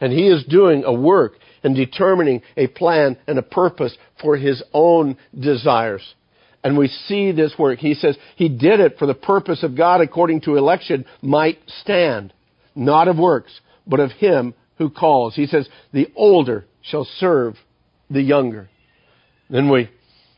And 0.00 0.12
He 0.12 0.28
is 0.28 0.44
doing 0.44 0.84
a 0.84 0.92
work 0.92 1.34
and 1.62 1.74
determining 1.74 2.42
a 2.56 2.66
plan 2.66 3.16
and 3.26 3.38
a 3.38 3.42
purpose 3.42 3.96
for 4.20 4.36
His 4.36 4.62
own 4.72 5.16
desires. 5.38 6.14
And 6.62 6.76
we 6.76 6.88
see 6.88 7.32
this 7.32 7.54
work. 7.58 7.78
He 7.78 7.94
says 7.94 8.18
He 8.36 8.48
did 8.48 8.80
it 8.80 8.98
for 8.98 9.06
the 9.06 9.14
purpose 9.14 9.62
of 9.62 9.76
God 9.76 10.00
according 10.00 10.42
to 10.42 10.56
election 10.56 11.06
might 11.22 11.58
stand 11.80 12.33
not 12.74 13.08
of 13.08 13.18
works, 13.18 13.52
but 13.86 14.00
of 14.00 14.10
him 14.12 14.54
who 14.78 14.90
calls. 14.90 15.34
He 15.34 15.46
says, 15.46 15.68
the 15.92 16.08
older 16.16 16.66
shall 16.82 17.06
serve 17.18 17.54
the 18.10 18.22
younger. 18.22 18.68
Then 19.50 19.70
we 19.70 19.90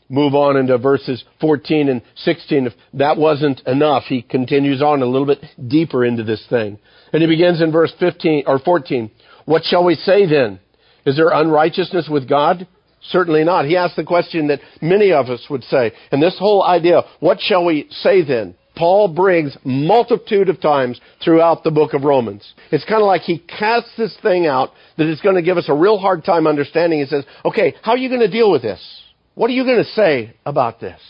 move 0.09 0.35
on 0.35 0.57
into 0.57 0.76
verses 0.78 1.25
14 1.40 1.88
and 1.88 2.02
16. 2.16 2.66
If 2.66 2.73
that 2.95 3.16
wasn't 3.16 3.61
enough, 3.66 4.05
he 4.05 4.23
continues 4.23 4.83
on 4.83 5.02
a 5.02 5.07
little 5.07 5.26
bit 5.26 5.45
deeper 5.69 6.05
into 6.05 6.23
this 6.23 6.45
thing. 6.49 6.78
And 7.12 7.23
he 7.23 7.28
begins 7.28 7.62
in 7.62 7.73
verse 7.73 7.93
15 7.99 8.45
or 8.47 8.59
14. 8.59 9.11
What 9.45 9.64
shall 9.64 9.85
we 9.85 9.95
say 9.95 10.26
then? 10.26 10.61
Is 11.05 11.16
there 11.16 11.31
unrighteousness 11.31 12.09
with 12.11 12.28
God? 12.28 12.66
Certainly 13.11 13.45
not. 13.45 13.66
He 13.66 13.76
asks 13.76 13.97
the 13.97 14.05
question 14.05 14.49
that 14.49 14.61
many 14.83 15.12
of 15.12 15.26
us 15.26 15.47
would 15.49 15.62
say. 15.64 15.93
And 16.11 16.23
this 16.23 16.37
whole 16.38 16.62
idea, 16.62 17.02
what 17.21 17.38
shall 17.40 17.64
we 17.64 17.87
say 17.90 18.25
then? 18.25 18.57
Paul 18.76 19.09
brings 19.09 19.56
multitude 19.64 20.50
of 20.50 20.61
times 20.61 21.00
throughout 21.25 21.64
the 21.64 21.71
book 21.71 21.95
of 21.95 22.04
Romans. 22.04 22.54
It's 22.71 22.85
kind 22.85 23.00
of 23.00 23.06
like 23.06 23.23
he 23.23 23.38
casts 23.38 23.90
this 23.97 24.16
thing 24.23 24.47
out 24.47 24.73
that 24.99 25.06
is 25.06 25.21
going 25.23 25.37
to 25.37 25.42
give 25.42 25.56
us 25.56 25.68
a 25.68 25.75
real 25.75 25.99
hard 25.99 26.25
time 26.25 26.47
understanding. 26.47 27.00
He 27.00 27.06
says, 27.06 27.25
okay, 27.45 27.75
how 27.83 27.92
are 27.92 27.99
you 27.99 28.11
going 28.11 28.21
to 28.21 28.30
deal 28.30 28.52
with 28.52 28.62
this? 28.62 28.80
What 29.35 29.49
are 29.49 29.54
you 29.54 29.64
going 29.64 29.83
to 29.83 29.90
say 29.90 30.35
about 30.45 30.78
this? 30.78 31.00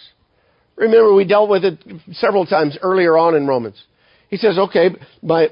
Remember, 0.77 1.13
we 1.13 1.25
dealt 1.25 1.49
with 1.49 1.65
it 1.65 1.79
several 2.13 2.47
times 2.47 2.79
earlier 2.83 3.19
on 3.19 3.35
in 3.35 3.47
Romans. 3.47 3.83
He 4.29 4.37
says, 4.37 4.59
okay, 4.59 4.91
my 5.23 5.49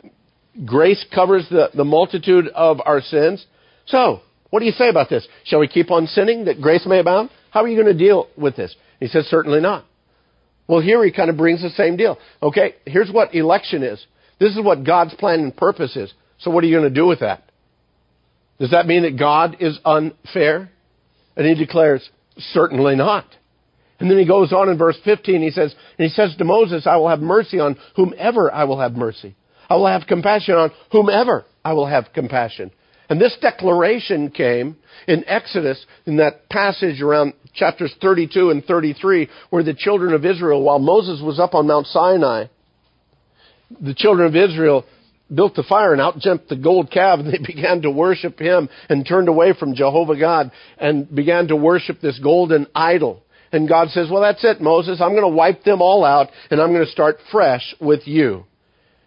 grace 0.65 1.05
covers 1.13 1.47
the, 1.51 1.71
the 1.75 1.85
multitude 1.85 2.49
of 2.49 2.81
our 2.85 3.01
sins. 3.01 3.45
So, 3.87 4.21
what 4.51 4.61
do 4.61 4.67
you 4.67 4.73
say 4.73 4.89
about 4.89 5.09
this? 5.09 5.27
Shall 5.45 5.61
we 5.61 5.69
keep 5.69 5.91
on 5.91 6.07
sinning 6.07 6.45
that 6.45 6.61
grace 6.61 6.87
may 6.87 7.01
abound? 7.01 7.31
How 7.51 7.65
are 7.65 7.69
you 7.69 7.81
going 7.81 7.97
to 7.97 7.99
deal 7.99 8.29
with 8.37 8.55
this? 8.55 8.75
He 9.01 9.09
says, 9.09 9.27
certainly 9.27 9.61
not. 9.61 9.85
Well, 10.67 10.81
here 10.81 11.05
he 11.05 11.13
kind 11.13 11.31
of 11.31 11.37
brings 11.37 11.63
the 11.63 11.71
same 11.71 11.97
deal. 11.97 12.19
Okay, 12.43 12.75
here's 12.87 13.11
what 13.11 13.35
election 13.35 13.83
is. 13.83 14.05
This 14.41 14.57
is 14.57 14.63
what 14.63 14.85
God's 14.85 15.15
plan 15.15 15.41
and 15.41 15.57
purpose 15.57 15.97
is. 15.97 16.13
So 16.39 16.51
what 16.51 16.65
are 16.65 16.67
you 16.67 16.77
going 16.79 16.89
to 16.93 16.95
do 16.95 17.07
with 17.07 17.21
that? 17.21 17.43
Does 18.59 18.71
that 18.71 18.87
mean 18.87 19.03
that 19.03 19.19
God 19.19 19.57
is 19.61 19.79
unfair? 19.85 20.71
And 21.37 21.47
he 21.47 21.55
declares, 21.55 22.09
certainly 22.39 22.97
not. 22.97 23.27
And 24.01 24.11
then 24.11 24.19
he 24.19 24.27
goes 24.27 24.53
on 24.53 24.69
in 24.69 24.79
verse 24.79 24.99
15, 25.05 25.43
he 25.43 25.51
says, 25.51 25.75
and 25.99 26.09
he 26.09 26.15
says 26.15 26.35
to 26.37 26.45
Moses, 26.45 26.87
I 26.87 26.97
will 26.97 27.09
have 27.09 27.21
mercy 27.21 27.61
on 27.61 27.77
whomever 27.97 28.53
I 28.53 28.65
will 28.65 28.81
have 28.81 28.93
mercy. 28.93 29.37
I 29.69 29.77
will 29.77 29.87
have 29.87 30.07
compassion 30.07 30.55
on 30.55 30.71
whomever 30.91 31.45
I 31.65 31.73
will 31.73 31.87
have 31.87 32.07
compassion. 32.13 32.71
And 33.15 33.21
this 33.21 33.37
declaration 33.41 34.33
came 34.33 34.77
in 35.07 35.25
Exodus, 35.29 35.87
in 36.05 36.17
that 36.17 36.49
passage 36.49 37.01
around 37.01 37.35
chapters 37.55 37.95
32 38.01 38.51
and 38.51 38.65
33, 38.65 39.29
where 39.51 39.63
the 39.63 39.73
children 39.73 40.15
of 40.15 40.27
Israel, 40.27 40.65
while 40.65 40.81
Moses 40.81 41.23
was 41.23 41.39
up 41.39 41.55
on 41.55 41.69
Mount 41.69 41.87
Sinai, 41.87 42.47
the 43.81 43.95
children 43.95 44.27
of 44.27 44.35
Israel 44.35 44.85
built 45.33 45.55
the 45.55 45.63
fire 45.63 45.93
and 45.93 46.03
out 46.03 46.19
jumped 46.19 46.49
the 46.49 46.57
gold 46.57 46.91
calf 46.91 47.21
and 47.21 47.33
they 47.33 47.39
began 47.47 47.83
to 47.83 47.91
worship 47.93 48.37
him 48.37 48.69
and 48.89 49.07
turned 49.07 49.29
away 49.29 49.53
from 49.57 49.77
Jehovah 49.77 50.19
God 50.19 50.51
and 50.77 51.09
began 51.15 51.47
to 51.47 51.57
worship 51.57 52.01
this 52.01 52.19
golden 52.19 52.67
idol. 52.75 53.23
And 53.53 53.69
God 53.69 53.91
says, 53.91 54.09
well, 54.11 54.23
that's 54.23 54.43
it, 54.43 54.61
Moses. 54.61 55.01
I'm 55.01 55.13
going 55.13 55.23
to 55.23 55.29
wipe 55.29 55.63
them 55.63 55.81
all 55.81 56.05
out 56.05 56.31
and 56.51 56.61
I'm 56.61 56.73
going 56.73 56.85
to 56.85 56.91
start 56.91 57.19
fresh 57.31 57.77
with 57.81 58.09
you. 58.09 58.45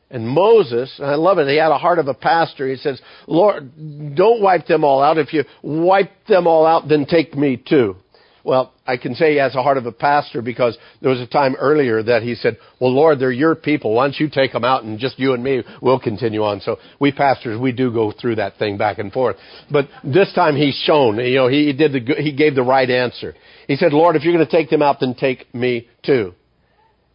And 0.10 0.28
Moses, 0.28 0.94
and 1.00 1.08
I 1.08 1.16
love 1.16 1.38
it, 1.38 1.50
he 1.50 1.58
had 1.58 1.72
a 1.72 1.78
heart 1.78 2.00
of 2.00 2.08
a 2.08 2.14
pastor. 2.14 2.68
He 2.68 2.78
says, 2.78 3.02
Lord, 3.28 3.72
don't 4.16 4.42
wipe 4.42 4.66
them 4.66 4.84
all 4.84 5.04
out. 5.04 5.18
If 5.18 5.34
you 5.34 5.44
wipe 5.62 6.12
them 6.28 6.48
all 6.48 6.66
out, 6.66 6.88
then 6.88 7.06
take 7.06 7.36
me 7.36 7.58
too. 7.58 7.98
Well, 8.46 8.72
I 8.86 8.96
can 8.96 9.14
say 9.14 9.32
he 9.32 9.38
has 9.40 9.56
a 9.56 9.62
heart 9.62 9.76
of 9.76 9.86
a 9.86 9.92
pastor 9.92 10.42
because 10.42 10.78
there 11.02 11.10
was 11.10 11.20
a 11.20 11.28
time 11.28 11.56
earlier 11.60 12.02
that 12.02 12.24
he 12.24 12.36
said, 12.36 12.58
well, 12.80 12.94
Lord, 12.94 13.20
they're 13.20 13.30
your 13.30 13.56
people. 13.56 13.94
Why 13.94 14.06
don't 14.06 14.18
you 14.18 14.30
take 14.30 14.54
them 14.54 14.64
out 14.64 14.86
and 14.86 14.98
just 14.98 15.20
you 15.20 15.34
and 15.34 15.44
me, 15.44 15.64
we'll 15.82 16.00
continue 16.00 16.42
on. 16.46 16.62
So 16.62 16.78
we 16.98 17.12
pastors, 17.12 17.60
we 17.60 17.74
do 17.74 17.92
go 17.92 18.14
through 18.14 18.36
that 18.36 18.58
thing 18.58 18.78
back 18.78 19.00
and 19.00 19.12
forth. 19.12 19.36
But 19.70 19.90
this 20.02 20.32
time 20.34 20.56
he's 20.56 20.82
shown, 20.86 21.18
you 21.18 21.36
know, 21.36 21.50
he 21.50 21.74
did 21.74 21.92
the, 21.92 22.16
he 22.22 22.32
gave 22.32 22.56
the 22.56 22.64
right 22.64 22.90
answer. 22.90 23.36
He 23.68 23.76
said, 23.76 23.92
Lord, 23.92 24.16
if 24.16 24.24
you're 24.24 24.34
going 24.34 24.46
to 24.46 24.52
take 24.52 24.70
them 24.70 24.82
out, 24.82 25.02
then 25.02 25.16
take 25.16 25.54
me 25.54 25.90
too. 26.06 26.34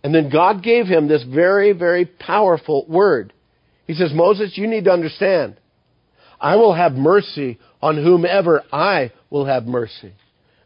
And 0.05 0.15
then 0.15 0.31
God 0.31 0.63
gave 0.63 0.87
him 0.87 1.09
this 1.09 1.23
very, 1.23 1.73
very 1.73 2.07
powerful 2.07 2.85
word. 2.89 3.33
He 3.87 3.95
says, 3.95 4.13
Moses, 4.13 4.53
you 4.57 4.67
need 4.67 4.85
to 4.85 4.93
understand. 4.93 5.57
I 6.41 6.57
will 6.57 6.75
have 6.75 6.93
mercy 6.93 7.59
on 7.81 8.03
whomever 8.03 8.63
I 8.73 9.13
will 9.31 9.45
have 9.47 9.65
mercy. 9.67 10.13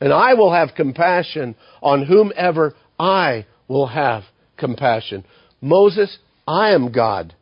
And 0.01 0.13
I 0.13 0.35
will 0.35 0.53
have 0.53 0.71
compassion 0.75 1.55
on 1.83 2.05
whomever 2.05 2.75
I 2.99 3.47
will 3.69 3.87
have 3.87 4.23
compassion. 4.57 5.25
Moses, 5.61 6.17
I 6.47 6.71
am 6.71 6.93
God, 6.93 7.35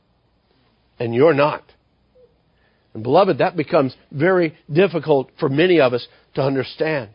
and 0.99 1.15
you're 1.15 1.35
not. 1.35 1.63
And 2.93 3.03
beloved, 3.03 3.39
that 3.39 3.57
becomes 3.57 3.95
very 4.13 4.57
difficult 4.73 5.31
for 5.39 5.49
many 5.49 5.81
of 5.81 5.93
us 5.93 6.07
to 6.35 6.43
understand. 6.43 7.11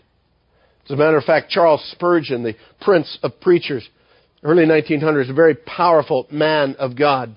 As 0.85 0.91
a 0.91 0.97
matter 0.97 1.17
of 1.17 1.23
fact, 1.23 1.49
Charles 1.49 1.83
Spurgeon, 1.91 2.43
the 2.43 2.55
prince 2.81 3.17
of 3.23 3.39
preachers, 3.39 3.87
early 4.43 4.65
1900s, 4.65 5.29
a 5.29 5.33
very 5.33 5.55
powerful 5.55 6.27
man 6.31 6.75
of 6.79 6.95
God. 6.95 7.35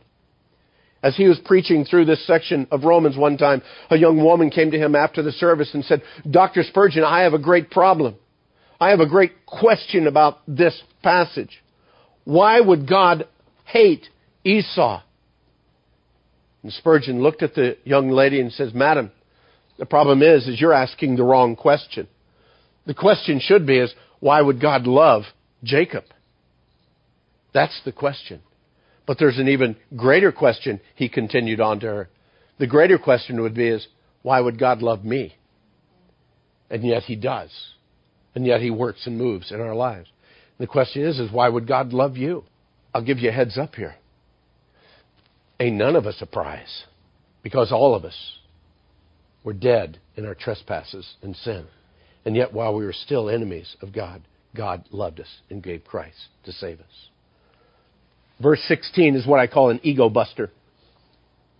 As 1.02 1.16
he 1.16 1.26
was 1.26 1.40
preaching 1.44 1.84
through 1.84 2.04
this 2.04 2.24
section 2.26 2.68
of 2.70 2.84
Romans 2.84 3.16
one 3.16 3.36
time, 3.36 3.62
a 3.90 3.96
young 3.96 4.22
woman 4.22 4.50
came 4.50 4.70
to 4.70 4.78
him 4.78 4.94
after 4.94 5.20
the 5.20 5.32
service 5.32 5.74
and 5.74 5.84
said, 5.84 6.02
Dr. 6.30 6.62
Spurgeon, 6.62 7.02
I 7.02 7.22
have 7.22 7.34
a 7.34 7.40
great 7.40 7.70
problem. 7.70 8.14
I 8.80 8.90
have 8.90 9.00
a 9.00 9.08
great 9.08 9.46
question 9.46 10.06
about 10.06 10.38
this 10.46 10.80
passage. 11.02 11.62
Why 12.24 12.60
would 12.60 12.88
God 12.88 13.26
hate 13.64 14.08
Esau? 14.44 15.02
And 16.62 16.72
Spurgeon 16.72 17.20
looked 17.20 17.42
at 17.42 17.54
the 17.54 17.78
young 17.84 18.10
lady 18.10 18.40
and 18.40 18.52
says, 18.52 18.72
Madam, 18.72 19.10
the 19.78 19.86
problem 19.86 20.22
is, 20.22 20.46
is 20.46 20.60
you're 20.60 20.72
asking 20.72 21.16
the 21.16 21.24
wrong 21.24 21.56
question. 21.56 22.06
The 22.86 22.94
question 22.94 23.40
should 23.40 23.66
be 23.66 23.78
is, 23.78 23.92
why 24.20 24.40
would 24.40 24.60
God 24.60 24.86
love 24.86 25.22
Jacob? 25.64 26.04
That's 27.52 27.78
the 27.84 27.92
question. 27.92 28.40
But 29.06 29.18
there's 29.18 29.38
an 29.38 29.48
even 29.48 29.76
greater 29.96 30.32
question, 30.32 30.80
he 30.94 31.08
continued 31.08 31.60
on 31.60 31.80
to 31.80 31.86
her. 31.86 32.08
The 32.58 32.66
greater 32.66 32.98
question 32.98 33.42
would 33.42 33.54
be 33.54 33.68
is, 33.68 33.86
why 34.22 34.40
would 34.40 34.58
God 34.58 34.82
love 34.82 35.04
me? 35.04 35.34
And 36.70 36.84
yet 36.84 37.02
he 37.02 37.16
does. 37.16 37.50
And 38.34 38.46
yet 38.46 38.60
he 38.60 38.70
works 38.70 39.06
and 39.06 39.18
moves 39.18 39.50
in 39.50 39.60
our 39.60 39.74
lives. 39.74 40.08
And 40.58 40.66
the 40.66 40.70
question 40.70 41.04
is, 41.04 41.18
is 41.18 41.32
why 41.32 41.48
would 41.48 41.66
God 41.66 41.92
love 41.92 42.16
you? 42.16 42.44
I'll 42.94 43.04
give 43.04 43.18
you 43.18 43.28
a 43.28 43.32
heads 43.32 43.58
up 43.58 43.74
here. 43.74 43.96
Ain't 45.60 45.76
none 45.76 45.96
of 45.96 46.06
us 46.06 46.16
a 46.20 46.26
prize. 46.26 46.84
Because 47.42 47.72
all 47.72 47.94
of 47.94 48.04
us 48.04 48.38
were 49.42 49.52
dead 49.52 49.98
in 50.16 50.24
our 50.24 50.34
trespasses 50.34 51.14
and 51.22 51.34
sin. 51.34 51.66
And 52.24 52.36
yet 52.36 52.52
while 52.52 52.74
we 52.74 52.84
were 52.84 52.92
still 52.92 53.28
enemies 53.28 53.76
of 53.82 53.92
God, 53.92 54.22
God 54.54 54.84
loved 54.92 55.18
us 55.20 55.40
and 55.50 55.62
gave 55.62 55.84
Christ 55.84 56.28
to 56.44 56.52
save 56.52 56.78
us. 56.78 57.08
Verse 58.40 58.60
16 58.66 59.16
is 59.16 59.26
what 59.26 59.40
I 59.40 59.46
call 59.46 59.70
an 59.70 59.80
ego 59.82 60.08
buster. 60.08 60.50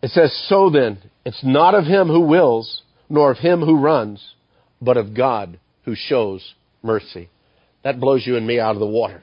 It 0.02 0.10
says, 0.10 0.32
So 0.48 0.70
then, 0.70 0.98
it's 1.24 1.44
not 1.44 1.74
of 1.74 1.84
him 1.84 2.08
who 2.08 2.20
wills, 2.20 2.82
nor 3.08 3.30
of 3.30 3.38
him 3.38 3.60
who 3.60 3.78
runs, 3.78 4.34
but 4.80 4.96
of 4.96 5.14
God 5.14 5.60
who 5.84 5.94
shows 5.94 6.54
mercy. 6.82 7.28
That 7.84 8.00
blows 8.00 8.26
you 8.26 8.36
and 8.36 8.46
me 8.46 8.58
out 8.58 8.74
of 8.74 8.80
the 8.80 8.86
water. 8.86 9.22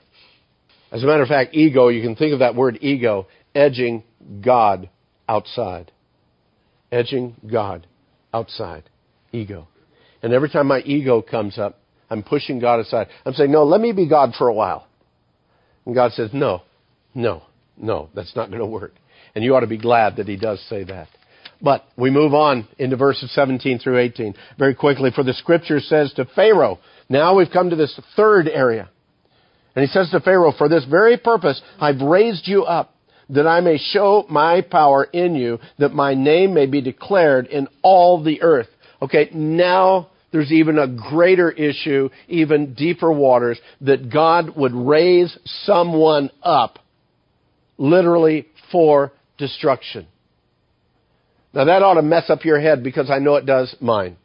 As 0.91 1.03
a 1.03 1.05
matter 1.05 1.23
of 1.23 1.29
fact, 1.29 1.53
ego, 1.53 1.89
you 1.89 2.01
can 2.01 2.15
think 2.15 2.33
of 2.33 2.39
that 2.39 2.55
word 2.55 2.79
ego, 2.81 3.27
edging 3.53 4.03
God 4.41 4.89
outside. 5.27 5.91
edging 6.91 7.35
God 7.49 7.85
outside. 8.33 8.83
Ego. 9.31 9.67
And 10.23 10.33
every 10.33 10.49
time 10.49 10.67
my 10.67 10.79
ego 10.79 11.21
comes 11.21 11.59
up, 11.59 11.79
I'm 12.09 12.23
pushing 12.23 12.59
God 12.59 12.79
aside. 12.79 13.07
I'm 13.25 13.33
saying, 13.33 13.51
no, 13.51 13.63
let 13.63 13.79
me 13.79 13.91
be 13.91 14.07
God 14.07 14.33
for 14.37 14.47
a 14.47 14.53
while. 14.53 14.87
And 15.85 15.93
God 15.93 16.11
says, 16.13 16.31
no, 16.33 16.63
no, 17.13 17.43
no, 17.77 18.09
that's 18.15 18.35
not 18.35 18.49
going 18.49 18.59
to 18.59 18.65
work. 18.65 18.93
And 19.35 19.43
you 19.43 19.55
ought 19.55 19.61
to 19.61 19.67
be 19.67 19.77
glad 19.77 20.17
that 20.17 20.27
He 20.27 20.37
does 20.37 20.63
say 20.69 20.83
that. 20.85 21.07
But 21.61 21.85
we 21.97 22.09
move 22.09 22.33
on 22.33 22.67
into 22.77 22.95
verses 22.95 23.31
17 23.33 23.79
through 23.79 23.99
18 23.99 24.33
very 24.57 24.75
quickly. 24.75 25.11
For 25.11 25.23
the 25.23 25.33
scripture 25.33 25.79
says 25.79 26.13
to 26.13 26.25
Pharaoh, 26.25 26.79
now 27.09 27.35
we've 27.35 27.51
come 27.51 27.69
to 27.69 27.75
this 27.75 27.99
third 28.15 28.47
area. 28.47 28.89
And 29.75 29.85
he 29.85 29.91
says 29.91 30.09
to 30.11 30.19
Pharaoh, 30.21 30.53
for 30.57 30.69
this 30.69 30.85
very 30.85 31.17
purpose 31.17 31.61
I've 31.79 32.01
raised 32.01 32.47
you 32.47 32.63
up 32.63 32.95
that 33.29 33.47
I 33.47 33.59
may 33.61 33.77
show 33.77 34.25
my 34.29 34.61
power 34.61 35.03
in 35.03 35.35
you, 35.35 35.59
that 35.77 35.93
my 35.93 36.15
name 36.15 36.53
may 36.53 36.65
be 36.65 36.81
declared 36.81 37.47
in 37.47 37.67
all 37.81 38.23
the 38.23 38.41
earth. 38.41 38.67
Okay, 39.01 39.29
now 39.33 40.09
there's 40.31 40.51
even 40.51 40.79
a 40.79 40.87
greater 40.87 41.51
issue, 41.51 42.09
even 42.27 42.73
deeper 42.73 43.11
waters, 43.11 43.59
that 43.81 44.11
God 44.11 44.55
would 44.55 44.73
raise 44.73 45.37
someone 45.63 46.31
up, 46.41 46.79
literally 47.79 48.45
for 48.71 49.11
destruction. 49.39 50.05
Now 51.53 51.65
that 51.65 51.81
ought 51.81 51.95
to 51.95 52.03
mess 52.03 52.29
up 52.29 52.45
your 52.45 52.59
head 52.59 52.83
because 52.83 53.09
I 53.09 53.17
know 53.17 53.35
it 53.35 53.47
does 53.47 53.75
mine. 53.81 54.17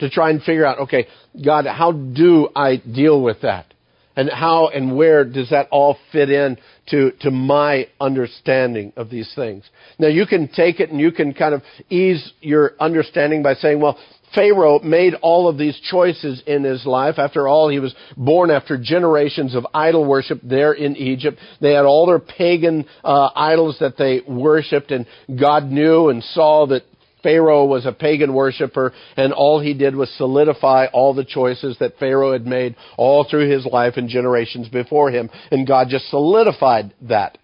To 0.00 0.10
try 0.10 0.28
and 0.28 0.42
figure 0.42 0.66
out, 0.66 0.80
okay, 0.80 1.06
God, 1.42 1.64
how 1.64 1.92
do 1.92 2.50
I 2.54 2.76
deal 2.76 3.22
with 3.22 3.40
that? 3.40 3.72
And 4.14 4.30
how 4.30 4.68
and 4.68 4.94
where 4.94 5.24
does 5.24 5.50
that 5.50 5.68
all 5.70 5.96
fit 6.12 6.30
in 6.30 6.58
to, 6.88 7.12
to 7.20 7.30
my 7.30 7.88
understanding 7.98 8.92
of 8.96 9.08
these 9.08 9.32
things? 9.34 9.64
Now 9.98 10.08
you 10.08 10.26
can 10.26 10.48
take 10.48 10.80
it 10.80 10.90
and 10.90 11.00
you 11.00 11.12
can 11.12 11.32
kind 11.32 11.54
of 11.54 11.62
ease 11.88 12.32
your 12.40 12.72
understanding 12.78 13.42
by 13.42 13.54
saying, 13.54 13.80
well, 13.80 13.98
Pharaoh 14.36 14.78
made 14.80 15.14
all 15.14 15.48
of 15.48 15.56
these 15.56 15.80
choices 15.90 16.42
in 16.46 16.62
his 16.62 16.84
life. 16.86 17.18
After 17.18 17.48
all, 17.48 17.68
he 17.70 17.80
was 17.80 17.94
born 18.16 18.50
after 18.50 18.76
generations 18.76 19.54
of 19.54 19.66
idol 19.74 20.04
worship 20.04 20.40
there 20.44 20.74
in 20.74 20.94
Egypt. 20.96 21.38
They 21.60 21.72
had 21.72 21.86
all 21.86 22.06
their 22.06 22.20
pagan 22.20 22.84
uh, 23.02 23.30
idols 23.34 23.78
that 23.80 23.96
they 23.96 24.20
worshipped, 24.28 24.90
and 24.90 25.06
God 25.40 25.64
knew 25.64 26.10
and 26.10 26.22
saw 26.22 26.66
that 26.66 26.82
Pharaoh 27.22 27.64
was 27.64 27.86
a 27.86 27.92
pagan 27.92 28.34
worshiper, 28.34 28.92
and 29.16 29.32
all 29.32 29.58
he 29.58 29.72
did 29.72 29.96
was 29.96 30.10
solidify 30.16 30.86
all 30.92 31.14
the 31.14 31.24
choices 31.24 31.76
that 31.80 31.98
Pharaoh 31.98 32.32
had 32.32 32.46
made 32.46 32.76
all 32.98 33.24
through 33.28 33.50
his 33.50 33.64
life 33.64 33.94
and 33.96 34.08
generations 34.08 34.68
before 34.68 35.10
him, 35.10 35.30
and 35.50 35.66
God 35.66 35.88
just 35.88 36.10
solidified 36.10 36.92
that. 37.02 37.38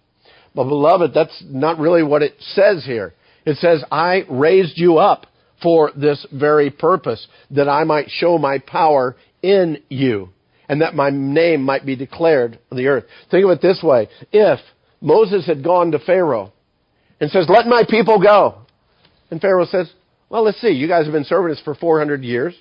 But 0.55 0.65
beloved, 0.65 1.13
that's 1.15 1.43
not 1.49 1.79
really 1.79 2.03
what 2.03 2.23
it 2.23 2.35
says 2.39 2.85
here. 2.85 3.15
It 3.47 3.57
says, 3.57 3.83
I 3.91 4.25
raised 4.29 4.79
you 4.79 4.99
up 4.99 5.27
for 5.63 5.91
this 5.97 6.27
very 6.33 6.71
purpose, 6.71 7.27
that 7.51 7.69
I 7.69 7.85
might 7.85 8.11
show 8.11 8.39
my 8.39 8.59
power 8.59 9.17
in 9.43 9.83
you, 9.89 10.31
and 10.69 10.81
that 10.83 10.95
my 10.95 11.11
name 11.11 11.63
might 11.63 11.87
be 11.87 11.97
declared 11.97 12.59
on 12.71 12.79
the 12.79 12.87
earth. 12.89 13.05
Think 13.31 13.45
of 13.45 13.51
it 13.51 13.63
this 13.63 13.83
way. 13.83 14.09
If 14.33 14.61
Moses 15.01 15.47
had 15.47 15.65
gone 15.65 15.93
to 15.93 15.99
Pharaoh 15.99 16.53
and 17.21 17.31
says, 17.31 17.47
let 17.49 17.67
my 17.67 17.85
people 17.89 18.21
go, 18.21 18.63
and 19.33 19.41
Pharaoh 19.41 19.65
says, 19.65 19.91
Well, 20.29 20.45
let's 20.45 20.61
see. 20.61 20.69
You 20.69 20.87
guys 20.87 21.07
have 21.07 21.13
been 21.13 21.25
serving 21.25 21.53
us 21.53 21.63
for 21.65 21.75
400 21.75 22.23
years. 22.23 22.55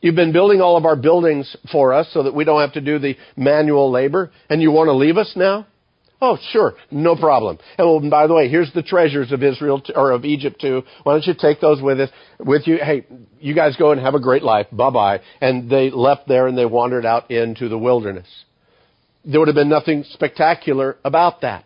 You've 0.00 0.14
been 0.14 0.32
building 0.32 0.60
all 0.62 0.76
of 0.76 0.86
our 0.86 0.96
buildings 0.96 1.54
for 1.70 1.92
us 1.92 2.08
so 2.12 2.22
that 2.22 2.34
we 2.34 2.44
don't 2.44 2.60
have 2.60 2.72
to 2.74 2.80
do 2.80 2.98
the 2.98 3.16
manual 3.36 3.90
labor, 3.90 4.30
and 4.48 4.62
you 4.62 4.70
want 4.70 4.88
to 4.88 4.92
leave 4.92 5.18
us 5.18 5.32
now? 5.36 5.66
Oh, 6.20 6.38
sure, 6.50 6.74
no 6.90 7.14
problem. 7.14 7.58
And 7.76 7.86
well, 7.86 8.10
by 8.10 8.26
the 8.26 8.32
way, 8.32 8.48
here's 8.48 8.72
the 8.72 8.82
treasures 8.82 9.32
of 9.32 9.42
Israel 9.42 9.80
t- 9.80 9.92
or 9.94 10.12
of 10.12 10.24
Egypt 10.24 10.60
too. 10.60 10.82
Why 11.02 11.12
don't 11.12 11.26
you 11.26 11.34
take 11.38 11.60
those 11.60 11.82
with 11.82 12.00
us, 12.00 12.10
with 12.38 12.66
you? 12.66 12.78
Hey, 12.82 13.04
you 13.38 13.54
guys 13.54 13.76
go 13.76 13.92
and 13.92 14.00
have 14.00 14.14
a 14.14 14.20
great 14.20 14.42
life. 14.42 14.66
Bye 14.72 14.90
bye. 14.90 15.20
And 15.42 15.68
they 15.68 15.90
left 15.90 16.26
there 16.26 16.46
and 16.46 16.56
they 16.56 16.64
wandered 16.64 17.04
out 17.04 17.30
into 17.30 17.68
the 17.68 17.76
wilderness. 17.76 18.28
There 19.26 19.40
would 19.40 19.48
have 19.48 19.54
been 19.54 19.68
nothing 19.68 20.04
spectacular 20.08 20.96
about 21.04 21.42
that. 21.42 21.64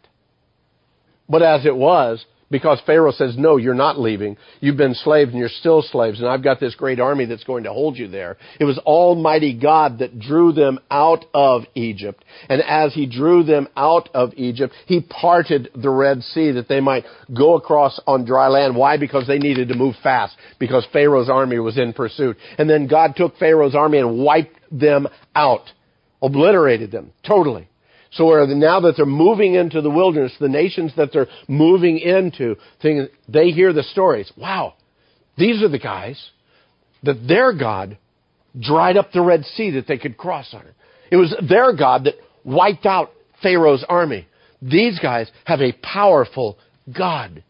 But 1.29 1.43
as 1.43 1.65
it 1.65 1.77
was, 1.77 2.25
because 2.51 2.81
Pharaoh 2.85 3.13
says, 3.13 3.37
no, 3.39 3.57
you're 3.57 3.75
not 3.75 3.99
leaving. 3.99 4.37
You've 4.61 4.77
been 4.77 4.95
slaves 4.95 5.31
and 5.31 5.39
you're 5.39 5.49
still 5.49 5.83
slaves 5.83 6.19
and 6.19 6.29
I've 6.29 6.43
got 6.43 6.59
this 6.59 6.75
great 6.75 6.99
army 6.99 7.25
that's 7.27 7.45
going 7.45 7.65
to 7.65 7.73
hold 7.73 7.97
you 7.97 8.09
there. 8.09 8.37
It 8.59 8.65
was 8.65 8.79
Almighty 8.79 9.55
God 9.55 10.01
that 10.01 10.19
drew 10.19 10.53
them 10.53 10.81
out 10.91 11.25
of 11.33 11.63
Egypt. 11.75 12.25
And 12.49 12.61
as 12.63 12.93
He 12.93 13.07
drew 13.07 13.45
them 13.45 13.69
out 13.77 14.09
of 14.15 14.33
Egypt, 14.37 14.75
He 14.87 15.01
parted 15.01 15.71
the 15.75 15.91
Red 15.91 16.23
Sea 16.23 16.53
that 16.53 16.69
they 16.69 16.81
might 16.81 17.05
go 17.35 17.55
across 17.55 18.01
on 18.07 18.25
dry 18.25 18.49
land. 18.49 18.77
Why? 18.77 18.97
Because 18.97 19.27
they 19.27 19.39
needed 19.39 19.69
to 19.69 19.75
move 19.75 19.95
fast. 20.03 20.37
Because 20.59 20.87
Pharaoh's 20.93 21.31
army 21.31 21.61
was 21.61 21.79
in 21.79 21.93
pursuit. 21.93 22.37
And 22.59 22.69
then 22.69 22.89
God 22.89 23.15
took 23.17 23.37
Pharaoh's 23.37 23.75
army 23.77 23.99
and 23.99 24.19
wiped 24.19 24.59
them 24.73 25.07
out. 25.35 25.71
Obliterated 26.21 26.91
them. 26.91 27.13
Totally. 27.27 27.70
So 28.13 28.45
now 28.45 28.81
that 28.81 28.95
they're 28.97 29.07
moving 29.07 29.55
into 29.55 29.81
the 29.81 29.91
wilderness, 29.91 30.33
the 30.41 30.49
nations 30.49 30.93
that 30.97 31.13
they're 31.13 31.29
moving 31.47 31.99
into, 31.99 32.57
they 32.83 33.51
hear 33.51 33.73
the 33.73 33.85
stories. 33.85 34.33
Wow, 34.37 34.75
these 35.39 35.63
are 35.63 35.69
the 35.69 35.79
guys 35.79 36.31
that 37.03 37.27
their 37.29 37.53
God 37.53 37.99
dried 38.59 38.97
up 38.97 39.13
the 39.13 39.23
Red 39.23 39.45
Sea 39.45 39.71
that 39.73 39.87
they 39.87 39.97
could 39.97 40.17
cross 40.17 40.53
on 40.53 40.63
it. 40.63 40.75
It 41.11 41.17
was 41.17 41.35
their 41.49 41.73
God 41.73 42.05
that 42.05 42.15
wiped 42.45 42.85
out 42.85 43.11
Pharaoh's 43.43 43.85
army. 43.89 44.27
These 44.61 44.99
guys 44.99 45.31
have 45.45 45.61
a 45.61 45.73
powerful 45.73 46.59
God. 46.97 47.45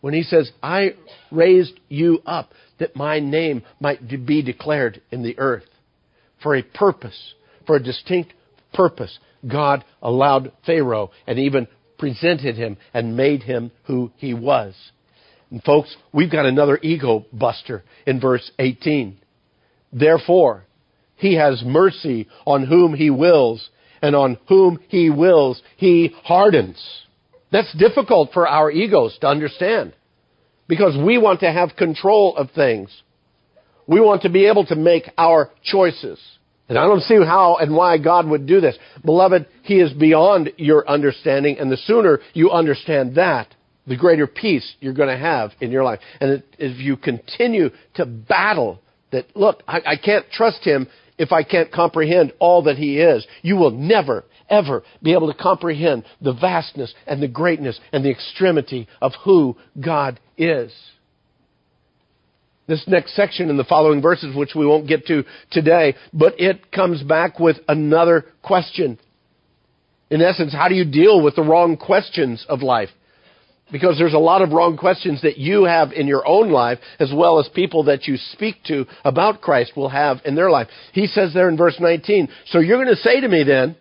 When 0.00 0.14
he 0.14 0.22
says, 0.22 0.50
I 0.62 0.94
raised 1.30 1.78
you 1.88 2.20
up 2.24 2.50
that 2.78 2.96
my 2.96 3.20
name 3.20 3.62
might 3.80 4.08
be 4.26 4.42
declared 4.42 5.02
in 5.10 5.22
the 5.22 5.38
earth 5.38 5.64
for 6.42 6.56
a 6.56 6.62
purpose, 6.62 7.34
for 7.66 7.76
a 7.76 7.82
distinct 7.82 8.32
purpose. 8.72 9.18
God 9.46 9.84
allowed 10.02 10.52
Pharaoh 10.64 11.10
and 11.26 11.38
even 11.38 11.68
presented 11.98 12.56
him 12.56 12.76
and 12.92 13.16
made 13.16 13.42
him 13.42 13.70
who 13.84 14.10
he 14.16 14.34
was. 14.34 14.74
And 15.50 15.62
folks, 15.62 15.96
we've 16.12 16.30
got 16.30 16.46
another 16.46 16.78
ego 16.82 17.24
buster 17.32 17.84
in 18.06 18.20
verse 18.20 18.50
18. 18.58 19.18
Therefore, 19.92 20.64
he 21.16 21.36
has 21.36 21.62
mercy 21.64 22.28
on 22.46 22.66
whom 22.66 22.94
he 22.94 23.10
wills, 23.10 23.70
and 24.02 24.14
on 24.14 24.38
whom 24.48 24.78
he 24.88 25.08
wills, 25.08 25.62
he 25.76 26.14
hardens. 26.24 26.82
That's 27.50 27.72
difficult 27.78 28.32
for 28.32 28.46
our 28.46 28.70
egos 28.70 29.16
to 29.20 29.28
understand 29.28 29.94
because 30.68 30.96
we 30.96 31.16
want 31.16 31.40
to 31.40 31.50
have 31.50 31.76
control 31.76 32.36
of 32.36 32.50
things. 32.50 32.90
We 33.86 34.00
want 34.00 34.22
to 34.22 34.28
be 34.28 34.46
able 34.46 34.66
to 34.66 34.76
make 34.76 35.04
our 35.16 35.50
choices. 35.62 36.20
And 36.68 36.76
I 36.78 36.86
don't 36.86 37.02
see 37.02 37.14
how 37.14 37.56
and 37.60 37.74
why 37.74 37.98
God 37.98 38.26
would 38.26 38.46
do 38.46 38.60
this. 38.60 38.76
Beloved, 39.04 39.46
He 39.62 39.80
is 39.80 39.92
beyond 39.92 40.52
your 40.56 40.88
understanding, 40.88 41.58
and 41.58 41.70
the 41.70 41.76
sooner 41.76 42.20
you 42.34 42.50
understand 42.50 43.14
that, 43.16 43.54
the 43.86 43.96
greater 43.96 44.26
peace 44.26 44.74
you're 44.80 44.92
going 44.92 45.08
to 45.08 45.16
have 45.16 45.52
in 45.60 45.70
your 45.70 45.84
life. 45.84 46.00
And 46.20 46.42
if 46.58 46.78
you 46.78 46.96
continue 46.96 47.70
to 47.94 48.06
battle 48.06 48.80
that, 49.12 49.26
look, 49.36 49.62
I, 49.68 49.80
I 49.86 49.96
can't 49.96 50.28
trust 50.32 50.64
Him 50.64 50.88
if 51.18 51.30
I 51.30 51.44
can't 51.44 51.72
comprehend 51.72 52.32
all 52.40 52.64
that 52.64 52.76
He 52.76 52.98
is, 52.98 53.24
you 53.42 53.56
will 53.56 53.70
never, 53.70 54.24
ever 54.50 54.82
be 55.02 55.12
able 55.12 55.32
to 55.32 55.38
comprehend 55.38 56.04
the 56.20 56.32
vastness 56.32 56.92
and 57.06 57.22
the 57.22 57.28
greatness 57.28 57.78
and 57.92 58.04
the 58.04 58.10
extremity 58.10 58.88
of 59.00 59.12
who 59.24 59.56
God 59.80 60.18
is 60.36 60.72
this 62.66 62.84
next 62.86 63.14
section 63.14 63.50
in 63.50 63.56
the 63.56 63.64
following 63.64 64.02
verses, 64.02 64.34
which 64.34 64.54
we 64.54 64.66
won't 64.66 64.88
get 64.88 65.06
to 65.06 65.24
today, 65.50 65.94
but 66.12 66.40
it 66.40 66.72
comes 66.72 67.02
back 67.02 67.38
with 67.38 67.56
another 67.68 68.24
question. 68.42 68.98
In 70.10 70.22
essence, 70.22 70.52
how 70.52 70.68
do 70.68 70.74
you 70.74 70.84
deal 70.84 71.22
with 71.22 71.36
the 71.36 71.42
wrong 71.42 71.76
questions 71.76 72.44
of 72.48 72.62
life? 72.62 72.90
Because 73.72 73.98
there's 73.98 74.14
a 74.14 74.18
lot 74.18 74.42
of 74.42 74.52
wrong 74.52 74.76
questions 74.76 75.22
that 75.22 75.38
you 75.38 75.64
have 75.64 75.90
in 75.92 76.06
your 76.06 76.26
own 76.26 76.50
life, 76.50 76.78
as 77.00 77.12
well 77.12 77.40
as 77.40 77.48
people 77.48 77.84
that 77.84 78.06
you 78.06 78.16
speak 78.16 78.62
to 78.66 78.86
about 79.04 79.40
Christ 79.40 79.72
will 79.76 79.88
have 79.88 80.18
in 80.24 80.36
their 80.36 80.50
life. 80.50 80.68
He 80.92 81.08
says 81.08 81.34
there 81.34 81.48
in 81.48 81.56
verse 81.56 81.76
19, 81.80 82.28
so 82.46 82.60
you're 82.60 82.82
going 82.82 82.94
to 82.94 83.02
say 83.02 83.20
to 83.20 83.28
me 83.28 83.42
then, 83.42 83.76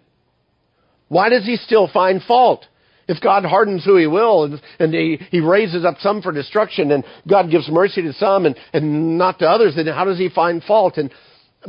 why 1.07 1.29
does 1.29 1.45
he 1.45 1.57
still 1.57 1.87
find 1.87 2.21
fault? 2.23 2.65
If 3.07 3.21
God 3.21 3.45
hardens 3.45 3.85
who 3.85 3.97
He 3.97 4.07
will 4.07 4.45
and, 4.45 4.61
and 4.79 4.93
he, 4.93 5.19
he 5.29 5.39
raises 5.39 5.85
up 5.85 5.95
some 5.99 6.21
for 6.21 6.31
destruction 6.31 6.91
and 6.91 7.03
God 7.27 7.51
gives 7.51 7.69
mercy 7.69 8.01
to 8.01 8.13
some 8.13 8.45
and, 8.45 8.55
and 8.73 9.17
not 9.17 9.39
to 9.39 9.47
others, 9.47 9.75
then 9.75 9.87
how 9.87 10.05
does 10.05 10.17
He 10.17 10.29
find 10.29 10.63
fault? 10.63 10.97
And 10.97 11.11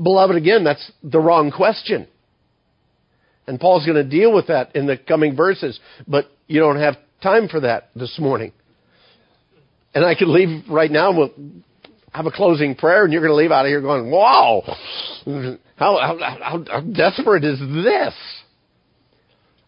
beloved, 0.03 0.37
again, 0.37 0.64
that's 0.64 0.90
the 1.03 1.20
wrong 1.20 1.51
question. 1.51 2.09
And 3.46 3.61
Paul's 3.61 3.87
going 3.87 3.96
to 3.96 4.09
deal 4.09 4.35
with 4.35 4.49
that 4.49 4.75
in 4.75 4.87
the 4.87 4.96
coming 4.96 5.37
verses, 5.37 5.79
but 6.09 6.27
you 6.46 6.61
don't 6.61 6.79
have 6.79 6.96
time 7.22 7.49
for 7.49 7.61
that 7.61 7.90
this 7.94 8.18
morning. 8.18 8.53
And 9.94 10.05
I 10.05 10.14
could 10.14 10.29
leave 10.29 10.64
right 10.68 10.90
now 10.90 11.11
and 11.11 11.18
we'll 11.18 11.33
have 12.12 12.27
a 12.27 12.31
closing 12.31 12.75
prayer 12.75 13.05
and 13.05 13.12
you're 13.12 13.22
going 13.22 13.33
to 13.33 13.37
leave 13.37 13.53
out 13.53 13.66
of 13.66 13.68
here 13.68 13.81
going, 13.81 14.11
wow, 14.11 14.62
how, 15.77 15.99
how, 15.99 16.18
how, 16.18 16.64
how 16.70 16.81
desperate 16.81 17.44
is 17.44 17.59
this? 17.59 18.14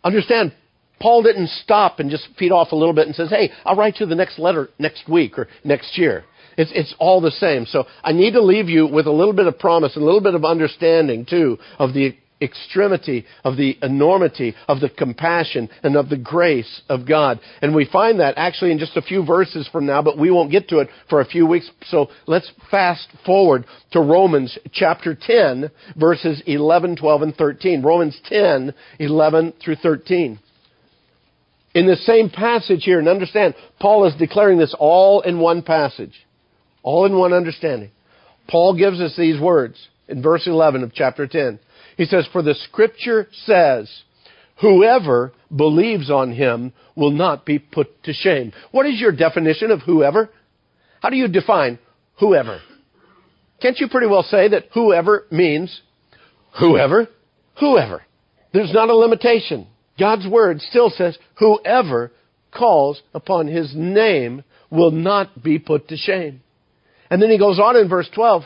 Understand, 0.03 0.55
Paul 1.01 1.23
didn't 1.23 1.49
stop 1.49 2.01
and 2.01 2.11
just 2.11 2.29
feed 2.39 2.53
off 2.53 2.73
a 2.73 2.77
little 2.77 2.95
bit 2.95 3.07
and 3.07 3.15
says, 3.15 3.31
hey, 3.31 3.51
I'll 3.65 3.77
write 3.77 4.01
you 4.01 4.07
the 4.07 4.15
next 4.15 4.39
letter 4.39 4.69
next 4.79 5.09
week 5.09 5.39
or 5.39 5.49
next 5.65 5.97
year. 5.99 6.25
It's, 6.57 6.73
it's 6.75 6.95
all 6.99 7.21
the 7.21 7.31
same. 7.31 7.67
So 7.67 7.85
I 8.03 8.13
need 8.13 8.33
to 8.33 8.43
leave 8.43 8.69
you 8.69 8.87
with 8.87 9.07
a 9.07 9.13
little 9.13 9.33
bit 9.33 9.47
of 9.47 9.59
promise 9.59 9.95
and 9.95 10.03
a 10.03 10.07
little 10.07 10.21
bit 10.21 10.35
of 10.35 10.45
understanding 10.45 11.25
too 11.25 11.59
of 11.79 11.95
the 11.95 12.17
extremity 12.41 13.25
of 13.45 13.57
the 13.57 13.77
enormity 13.83 14.55
of 14.67 14.81
the 14.81 14.89
compassion 14.89 15.69
and 15.83 15.97
of 15.97 16.09
the 16.09 16.17
grace 16.17 16.83
of 16.89 17.07
God. 17.07 17.41
And 17.63 17.75
we 17.75 17.89
find 17.91 18.21
that 18.21 18.35
actually 18.37 18.73
in 18.73 18.79
just 18.79 18.97
a 18.97 19.03
few 19.03 19.25
verses 19.25 19.69
from 19.71 19.87
now, 19.87 20.03
but 20.03 20.19
we 20.19 20.31
won't 20.31 20.51
get 20.51 20.69
to 20.69 20.79
it 20.79 20.89
for 21.09 21.21
a 21.21 21.25
few 21.25 21.47
weeks. 21.47 21.71
So 21.87 22.09
let's 22.27 22.51
fast 22.71 23.09
forward 23.25 23.65
to 23.93 24.01
Romans 24.01 24.57
chapter 24.73 25.17
10 25.21 25.71
verses 25.97 26.43
11, 26.47 26.97
12, 26.97 27.23
and 27.23 27.35
13. 27.35 27.83
Romans 27.83 28.19
10, 28.27 28.75
11 28.99 29.53
through 29.63 29.77
13. 29.77 30.39
In 31.79 31.87
the 31.87 31.95
same 31.95 32.29
passage 32.29 32.83
here, 32.83 32.99
and 32.99 33.07
understand, 33.07 33.55
Paul 33.79 34.05
is 34.07 34.15
declaring 34.17 34.59
this 34.59 34.75
all 34.81 35.21
in 35.21 35.39
one 35.39 35.63
passage. 35.63 36.27
All 36.83 37.07
in 37.07 37.17
one 37.17 37.33
understanding. 37.33 37.93
Paul 38.49 38.77
gives 38.77 39.01
us 39.01 39.15
these 39.17 39.41
words 39.41 39.79
in 40.09 40.21
verse 40.21 40.49
11 40.49 40.83
of 40.83 40.93
chapter 40.93 41.29
10. 41.29 41.61
He 41.97 42.05
says, 42.07 42.27
For 42.33 42.43
the 42.43 42.57
scripture 42.57 43.29
says, 43.45 43.89
whoever 44.61 45.33
believes 45.55 46.11
on 46.11 46.33
him 46.33 46.73
will 46.97 47.13
not 47.13 47.47
be 47.47 47.61
put 47.61 48.03
to 48.03 48.13
shame. 48.13 48.53
What 48.73 48.87
is 48.87 49.01
your 49.01 49.13
definition 49.13 49.71
of 49.71 49.83
whoever? 49.83 50.31
How 51.01 51.11
do 51.11 51.17
you 51.17 51.29
define 51.29 51.79
whoever? 52.19 52.61
Can't 53.63 53.79
you 53.79 53.87
pretty 53.87 54.09
well 54.09 54.25
say 54.25 54.49
that 54.49 54.65
whoever 54.75 55.27
means 55.31 55.81
whoever? 56.59 57.07
Whoever. 57.61 58.03
There's 58.53 58.73
not 58.73 58.89
a 58.89 58.97
limitation. 58.97 59.69
God's 59.99 60.27
word 60.27 60.61
still 60.61 60.91
says 60.91 61.19
whoever 61.39 62.13
calls 62.57 63.03
upon 63.15 63.47
his 63.47 63.73
name 63.75 64.45
will 64.71 64.91
not 64.91 65.43
be 65.43 65.59
put 65.59 65.89
to 65.89 65.97
shame. 65.97 66.41
And 67.11 67.23
then 67.23 67.31
he 67.31 67.39
goes 67.39 67.59
on 67.59 67.77
in 67.77 67.89
verse 67.89 68.09
12, 68.15 68.43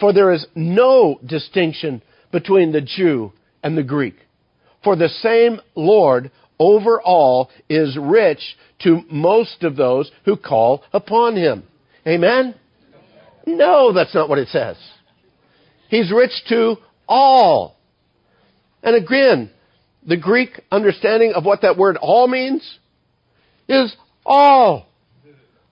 for 0.00 0.12
there 0.12 0.32
is 0.32 0.46
no 0.54 1.18
distinction 1.24 2.02
between 2.32 2.72
the 2.72 2.80
Jew 2.80 3.32
and 3.62 3.76
the 3.76 3.82
Greek. 3.82 4.16
For 4.82 4.96
the 4.96 5.08
same 5.08 5.60
Lord 5.74 6.30
over 6.58 7.00
all 7.00 7.50
is 7.68 7.98
rich 8.00 8.40
to 8.82 9.02
most 9.10 9.62
of 9.62 9.76
those 9.76 10.10
who 10.24 10.36
call 10.36 10.82
upon 10.92 11.36
him. 11.36 11.64
Amen? 12.06 12.54
No, 13.46 13.92
that's 13.92 14.14
not 14.14 14.28
what 14.28 14.38
it 14.38 14.48
says. 14.48 14.76
He's 15.88 16.12
rich 16.12 16.32
to 16.48 16.76
all. 17.08 17.76
And 18.82 18.96
again, 18.96 19.50
the 20.06 20.16
Greek 20.16 20.60
understanding 20.70 21.32
of 21.34 21.44
what 21.44 21.62
that 21.62 21.76
word 21.76 21.96
all 21.96 22.28
means 22.28 22.78
is 23.68 23.94
all. 24.24 24.86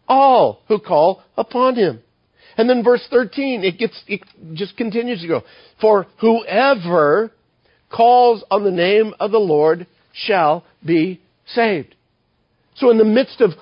All 0.09 0.63
who 0.69 0.79
call 0.79 1.23
upon 1.37 1.77
him. 1.77 2.01
And 2.57 2.69
then 2.69 2.85
verse 2.85 3.07
13, 3.11 3.65
it 3.65 3.79
gets, 3.79 4.03
it 4.07 4.21
just 4.55 4.77
continues 4.77 5.23
to 5.23 5.29
go. 5.29 5.43
For 5.81 6.07
whoever 6.21 7.33
calls 7.91 8.45
on 8.51 8.65
the 8.65 8.71
name 8.71 9.15
of 9.21 9.31
the 9.31 9.39
Lord 9.39 9.87
shall 10.13 10.65
be 10.85 11.21
saved. 11.47 11.95
So 12.77 12.91
in 12.91 12.99
the 12.99 13.05
midst 13.05 13.41
of 13.41 13.53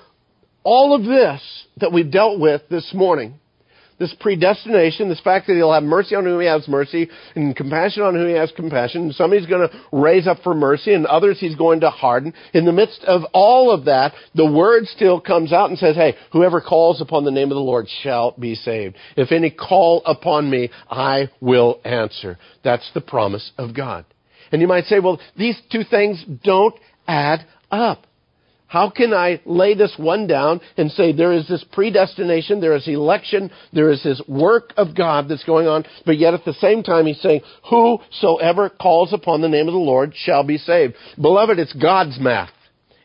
all 0.63 0.95
of 0.95 1.03
this 1.03 1.41
that 1.77 1.91
we've 1.91 2.11
dealt 2.11 2.39
with 2.39 2.61
this 2.69 2.91
morning, 2.93 3.39
this 4.01 4.15
predestination, 4.19 5.09
this 5.09 5.21
fact 5.21 5.45
that 5.45 5.53
he'll 5.53 5.71
have 5.71 5.83
mercy 5.83 6.15
on 6.15 6.25
whom 6.25 6.41
he 6.41 6.47
has 6.47 6.67
mercy 6.67 7.07
and 7.35 7.55
compassion 7.55 8.01
on 8.01 8.15
whom 8.15 8.27
he 8.27 8.33
has 8.33 8.51
compassion. 8.55 9.03
And 9.03 9.13
somebody's 9.13 9.45
going 9.45 9.69
to 9.69 9.81
raise 9.91 10.25
up 10.25 10.39
for 10.43 10.55
mercy 10.55 10.95
and 10.95 11.05
others 11.05 11.39
he's 11.39 11.55
going 11.55 11.81
to 11.81 11.91
harden. 11.91 12.33
In 12.55 12.65
the 12.65 12.71
midst 12.71 13.03
of 13.03 13.21
all 13.31 13.69
of 13.69 13.85
that, 13.85 14.13
the 14.33 14.51
word 14.51 14.87
still 14.87 15.21
comes 15.21 15.53
out 15.53 15.69
and 15.69 15.77
says, 15.77 15.95
hey, 15.95 16.15
whoever 16.33 16.61
calls 16.61 16.99
upon 16.99 17.25
the 17.25 17.31
name 17.31 17.51
of 17.51 17.55
the 17.55 17.61
Lord 17.61 17.87
shall 18.01 18.31
be 18.31 18.55
saved. 18.55 18.95
If 19.17 19.31
any 19.31 19.51
call 19.51 20.01
upon 20.03 20.49
me, 20.49 20.71
I 20.89 21.29
will 21.39 21.79
answer. 21.85 22.39
That's 22.63 22.89
the 22.95 23.01
promise 23.01 23.51
of 23.59 23.75
God. 23.75 24.05
And 24.51 24.61
you 24.61 24.67
might 24.67 24.85
say, 24.85 24.99
well, 24.99 25.19
these 25.37 25.61
two 25.71 25.83
things 25.83 26.25
don't 26.43 26.73
add 27.07 27.45
up. 27.69 28.07
How 28.71 28.89
can 28.89 29.13
I 29.13 29.41
lay 29.45 29.73
this 29.73 29.93
one 29.97 30.27
down 30.27 30.61
and 30.77 30.89
say 30.93 31.11
there 31.11 31.33
is 31.33 31.45
this 31.45 31.61
predestination, 31.73 32.61
there 32.61 32.73
is 32.73 32.87
election, 32.87 33.51
there 33.73 33.89
is 33.89 34.01
this 34.01 34.21
work 34.29 34.71
of 34.77 34.95
God 34.95 35.27
that's 35.27 35.43
going 35.43 35.67
on, 35.67 35.83
but 36.05 36.17
yet 36.17 36.33
at 36.33 36.45
the 36.45 36.53
same 36.53 36.81
time 36.81 37.05
he's 37.05 37.19
saying, 37.19 37.41
whosoever 37.69 38.69
calls 38.69 39.11
upon 39.11 39.41
the 39.41 39.49
name 39.49 39.67
of 39.67 39.73
the 39.73 39.77
Lord 39.77 40.13
shall 40.15 40.45
be 40.45 40.57
saved. 40.57 40.95
Beloved, 41.19 41.59
it's 41.59 41.73
God's 41.73 42.17
math. 42.17 42.53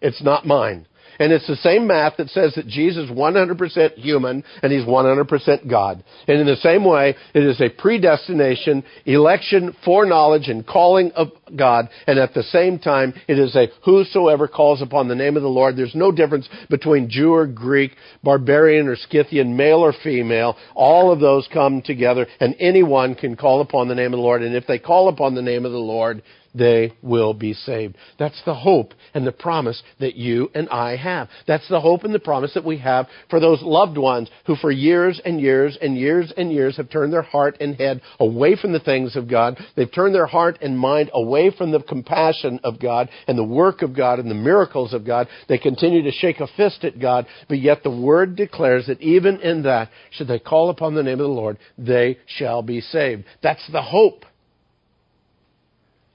It's 0.00 0.22
not 0.22 0.46
mine. 0.46 0.86
And 1.18 1.32
it's 1.32 1.46
the 1.46 1.56
same 1.56 1.86
math 1.86 2.16
that 2.18 2.30
says 2.30 2.54
that 2.56 2.66
Jesus 2.66 3.04
is 3.04 3.10
100% 3.10 3.94
human 3.94 4.44
and 4.62 4.72
he's 4.72 4.84
100% 4.84 5.70
God. 5.70 6.04
And 6.28 6.40
in 6.40 6.46
the 6.46 6.56
same 6.56 6.84
way, 6.84 7.14
it 7.34 7.42
is 7.42 7.60
a 7.60 7.68
predestination, 7.68 8.84
election, 9.04 9.76
foreknowledge, 9.84 10.48
and 10.48 10.66
calling 10.66 11.12
of 11.12 11.28
God. 11.54 11.88
And 12.06 12.18
at 12.18 12.34
the 12.34 12.42
same 12.44 12.78
time, 12.78 13.14
it 13.28 13.38
is 13.38 13.54
a 13.56 13.68
whosoever 13.84 14.48
calls 14.48 14.82
upon 14.82 15.08
the 15.08 15.14
name 15.14 15.36
of 15.36 15.42
the 15.42 15.48
Lord. 15.48 15.76
There's 15.76 15.94
no 15.94 16.12
difference 16.12 16.48
between 16.68 17.10
Jew 17.10 17.32
or 17.32 17.46
Greek, 17.46 17.92
barbarian 18.22 18.88
or 18.88 18.96
Scythian, 18.96 19.56
male 19.56 19.78
or 19.78 19.92
female. 20.02 20.56
All 20.74 21.12
of 21.12 21.20
those 21.20 21.48
come 21.52 21.82
together 21.82 22.26
and 22.40 22.54
anyone 22.58 23.14
can 23.14 23.36
call 23.36 23.60
upon 23.60 23.88
the 23.88 23.94
name 23.94 24.12
of 24.12 24.18
the 24.18 24.22
Lord. 24.22 24.42
And 24.42 24.54
if 24.54 24.66
they 24.66 24.78
call 24.78 25.08
upon 25.08 25.34
the 25.34 25.42
name 25.42 25.64
of 25.64 25.72
the 25.72 25.78
Lord, 25.78 26.22
they 26.56 26.92
will 27.02 27.34
be 27.34 27.52
saved. 27.52 27.96
That's 28.18 28.40
the 28.44 28.54
hope 28.54 28.94
and 29.14 29.26
the 29.26 29.32
promise 29.32 29.82
that 30.00 30.16
you 30.16 30.50
and 30.54 30.68
I 30.70 30.96
have. 30.96 31.28
That's 31.46 31.68
the 31.68 31.80
hope 31.80 32.04
and 32.04 32.14
the 32.14 32.18
promise 32.18 32.54
that 32.54 32.64
we 32.64 32.78
have 32.78 33.06
for 33.30 33.40
those 33.40 33.62
loved 33.62 33.98
ones 33.98 34.30
who 34.46 34.56
for 34.56 34.70
years 34.70 35.20
and 35.24 35.40
years 35.40 35.76
and 35.80 35.96
years 35.96 36.32
and 36.36 36.52
years 36.52 36.76
have 36.76 36.90
turned 36.90 37.12
their 37.12 37.22
heart 37.22 37.56
and 37.60 37.76
head 37.76 38.00
away 38.18 38.56
from 38.56 38.72
the 38.72 38.80
things 38.80 39.16
of 39.16 39.28
God. 39.28 39.58
They've 39.76 39.92
turned 39.92 40.14
their 40.14 40.26
heart 40.26 40.58
and 40.60 40.78
mind 40.78 41.10
away 41.12 41.50
from 41.56 41.70
the 41.70 41.82
compassion 41.82 42.60
of 42.64 42.80
God 42.80 43.08
and 43.26 43.36
the 43.36 43.44
work 43.44 43.82
of 43.82 43.94
God 43.94 44.18
and 44.18 44.30
the 44.30 44.34
miracles 44.34 44.92
of 44.92 45.04
God. 45.04 45.28
They 45.48 45.58
continue 45.58 46.02
to 46.02 46.12
shake 46.12 46.40
a 46.40 46.48
fist 46.56 46.84
at 46.84 46.98
God, 46.98 47.26
but 47.48 47.58
yet 47.58 47.82
the 47.82 47.90
word 47.90 48.36
declares 48.36 48.86
that 48.86 49.00
even 49.00 49.40
in 49.40 49.62
that, 49.64 49.90
should 50.10 50.28
they 50.28 50.38
call 50.38 50.70
upon 50.70 50.94
the 50.94 51.02
name 51.02 51.20
of 51.20 51.26
the 51.26 51.28
Lord, 51.28 51.58
they 51.76 52.18
shall 52.26 52.62
be 52.62 52.80
saved. 52.80 53.24
That's 53.42 53.66
the 53.70 53.82
hope. 53.82 54.24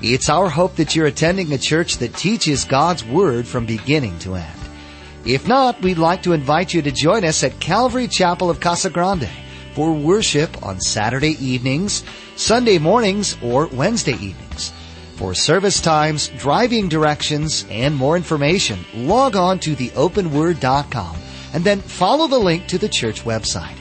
It's 0.00 0.28
our 0.28 0.48
hope 0.48 0.76
that 0.76 0.94
you're 0.94 1.06
attending 1.06 1.52
a 1.52 1.58
church 1.58 1.98
that 1.98 2.14
teaches 2.14 2.64
God's 2.64 3.04
Word 3.04 3.48
from 3.48 3.66
beginning 3.66 4.16
to 4.20 4.36
end. 4.36 4.60
If 5.24 5.48
not, 5.48 5.82
we'd 5.82 5.98
like 5.98 6.22
to 6.22 6.34
invite 6.34 6.72
you 6.72 6.82
to 6.82 6.92
join 6.92 7.24
us 7.24 7.42
at 7.42 7.58
Calvary 7.58 8.06
Chapel 8.06 8.48
of 8.48 8.60
Casa 8.60 8.90
Grande 8.90 9.28
for 9.74 9.92
worship 9.92 10.64
on 10.64 10.80
Saturday 10.80 11.32
evenings, 11.44 12.04
Sunday 12.36 12.78
mornings, 12.78 13.36
or 13.42 13.66
Wednesday 13.66 14.12
evenings. 14.12 14.72
For 15.16 15.34
service 15.34 15.80
times, 15.80 16.28
driving 16.38 16.88
directions, 16.88 17.66
and 17.68 17.96
more 17.96 18.16
information, 18.16 18.78
log 18.94 19.34
on 19.34 19.58
to 19.60 19.74
theopenword.com 19.74 21.16
and 21.54 21.64
then 21.64 21.80
follow 21.80 22.28
the 22.28 22.38
link 22.38 22.68
to 22.68 22.78
the 22.78 22.88
church 22.88 23.24
website. 23.24 23.76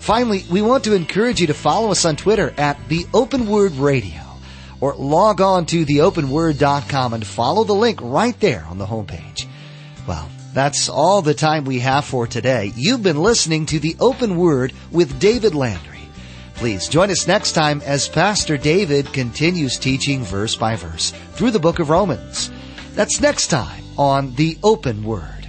Finally, 0.00 0.44
we 0.50 0.60
want 0.60 0.82
to 0.82 0.96
encourage 0.96 1.40
you 1.40 1.46
to 1.46 1.54
follow 1.54 1.92
us 1.92 2.04
on 2.04 2.16
Twitter 2.16 2.52
at 2.58 2.88
The 2.88 3.06
Open 3.14 3.46
Word 3.46 3.72
Radio 3.74 4.21
or 4.82 4.94
log 4.96 5.40
on 5.40 5.64
to 5.64 5.86
theopenword.com 5.86 7.14
and 7.14 7.24
follow 7.24 7.62
the 7.62 7.72
link 7.72 8.00
right 8.02 8.38
there 8.40 8.66
on 8.68 8.78
the 8.78 8.84
homepage. 8.84 9.46
Well, 10.08 10.28
that's 10.52 10.88
all 10.88 11.22
the 11.22 11.34
time 11.34 11.64
we 11.64 11.78
have 11.78 12.04
for 12.04 12.26
today. 12.26 12.72
You've 12.74 13.02
been 13.02 13.22
listening 13.22 13.66
to 13.66 13.78
The 13.78 13.94
Open 14.00 14.36
Word 14.36 14.72
with 14.90 15.20
David 15.20 15.54
Landry. 15.54 16.00
Please 16.56 16.88
join 16.88 17.10
us 17.10 17.28
next 17.28 17.52
time 17.52 17.80
as 17.82 18.08
Pastor 18.08 18.56
David 18.56 19.12
continues 19.12 19.78
teaching 19.78 20.24
verse 20.24 20.56
by 20.56 20.74
verse 20.74 21.12
through 21.34 21.52
the 21.52 21.60
book 21.60 21.78
of 21.78 21.88
Romans. 21.88 22.50
That's 22.94 23.20
next 23.20 23.46
time 23.46 23.84
on 23.96 24.34
The 24.34 24.58
Open 24.64 25.04
Word. 25.04 25.41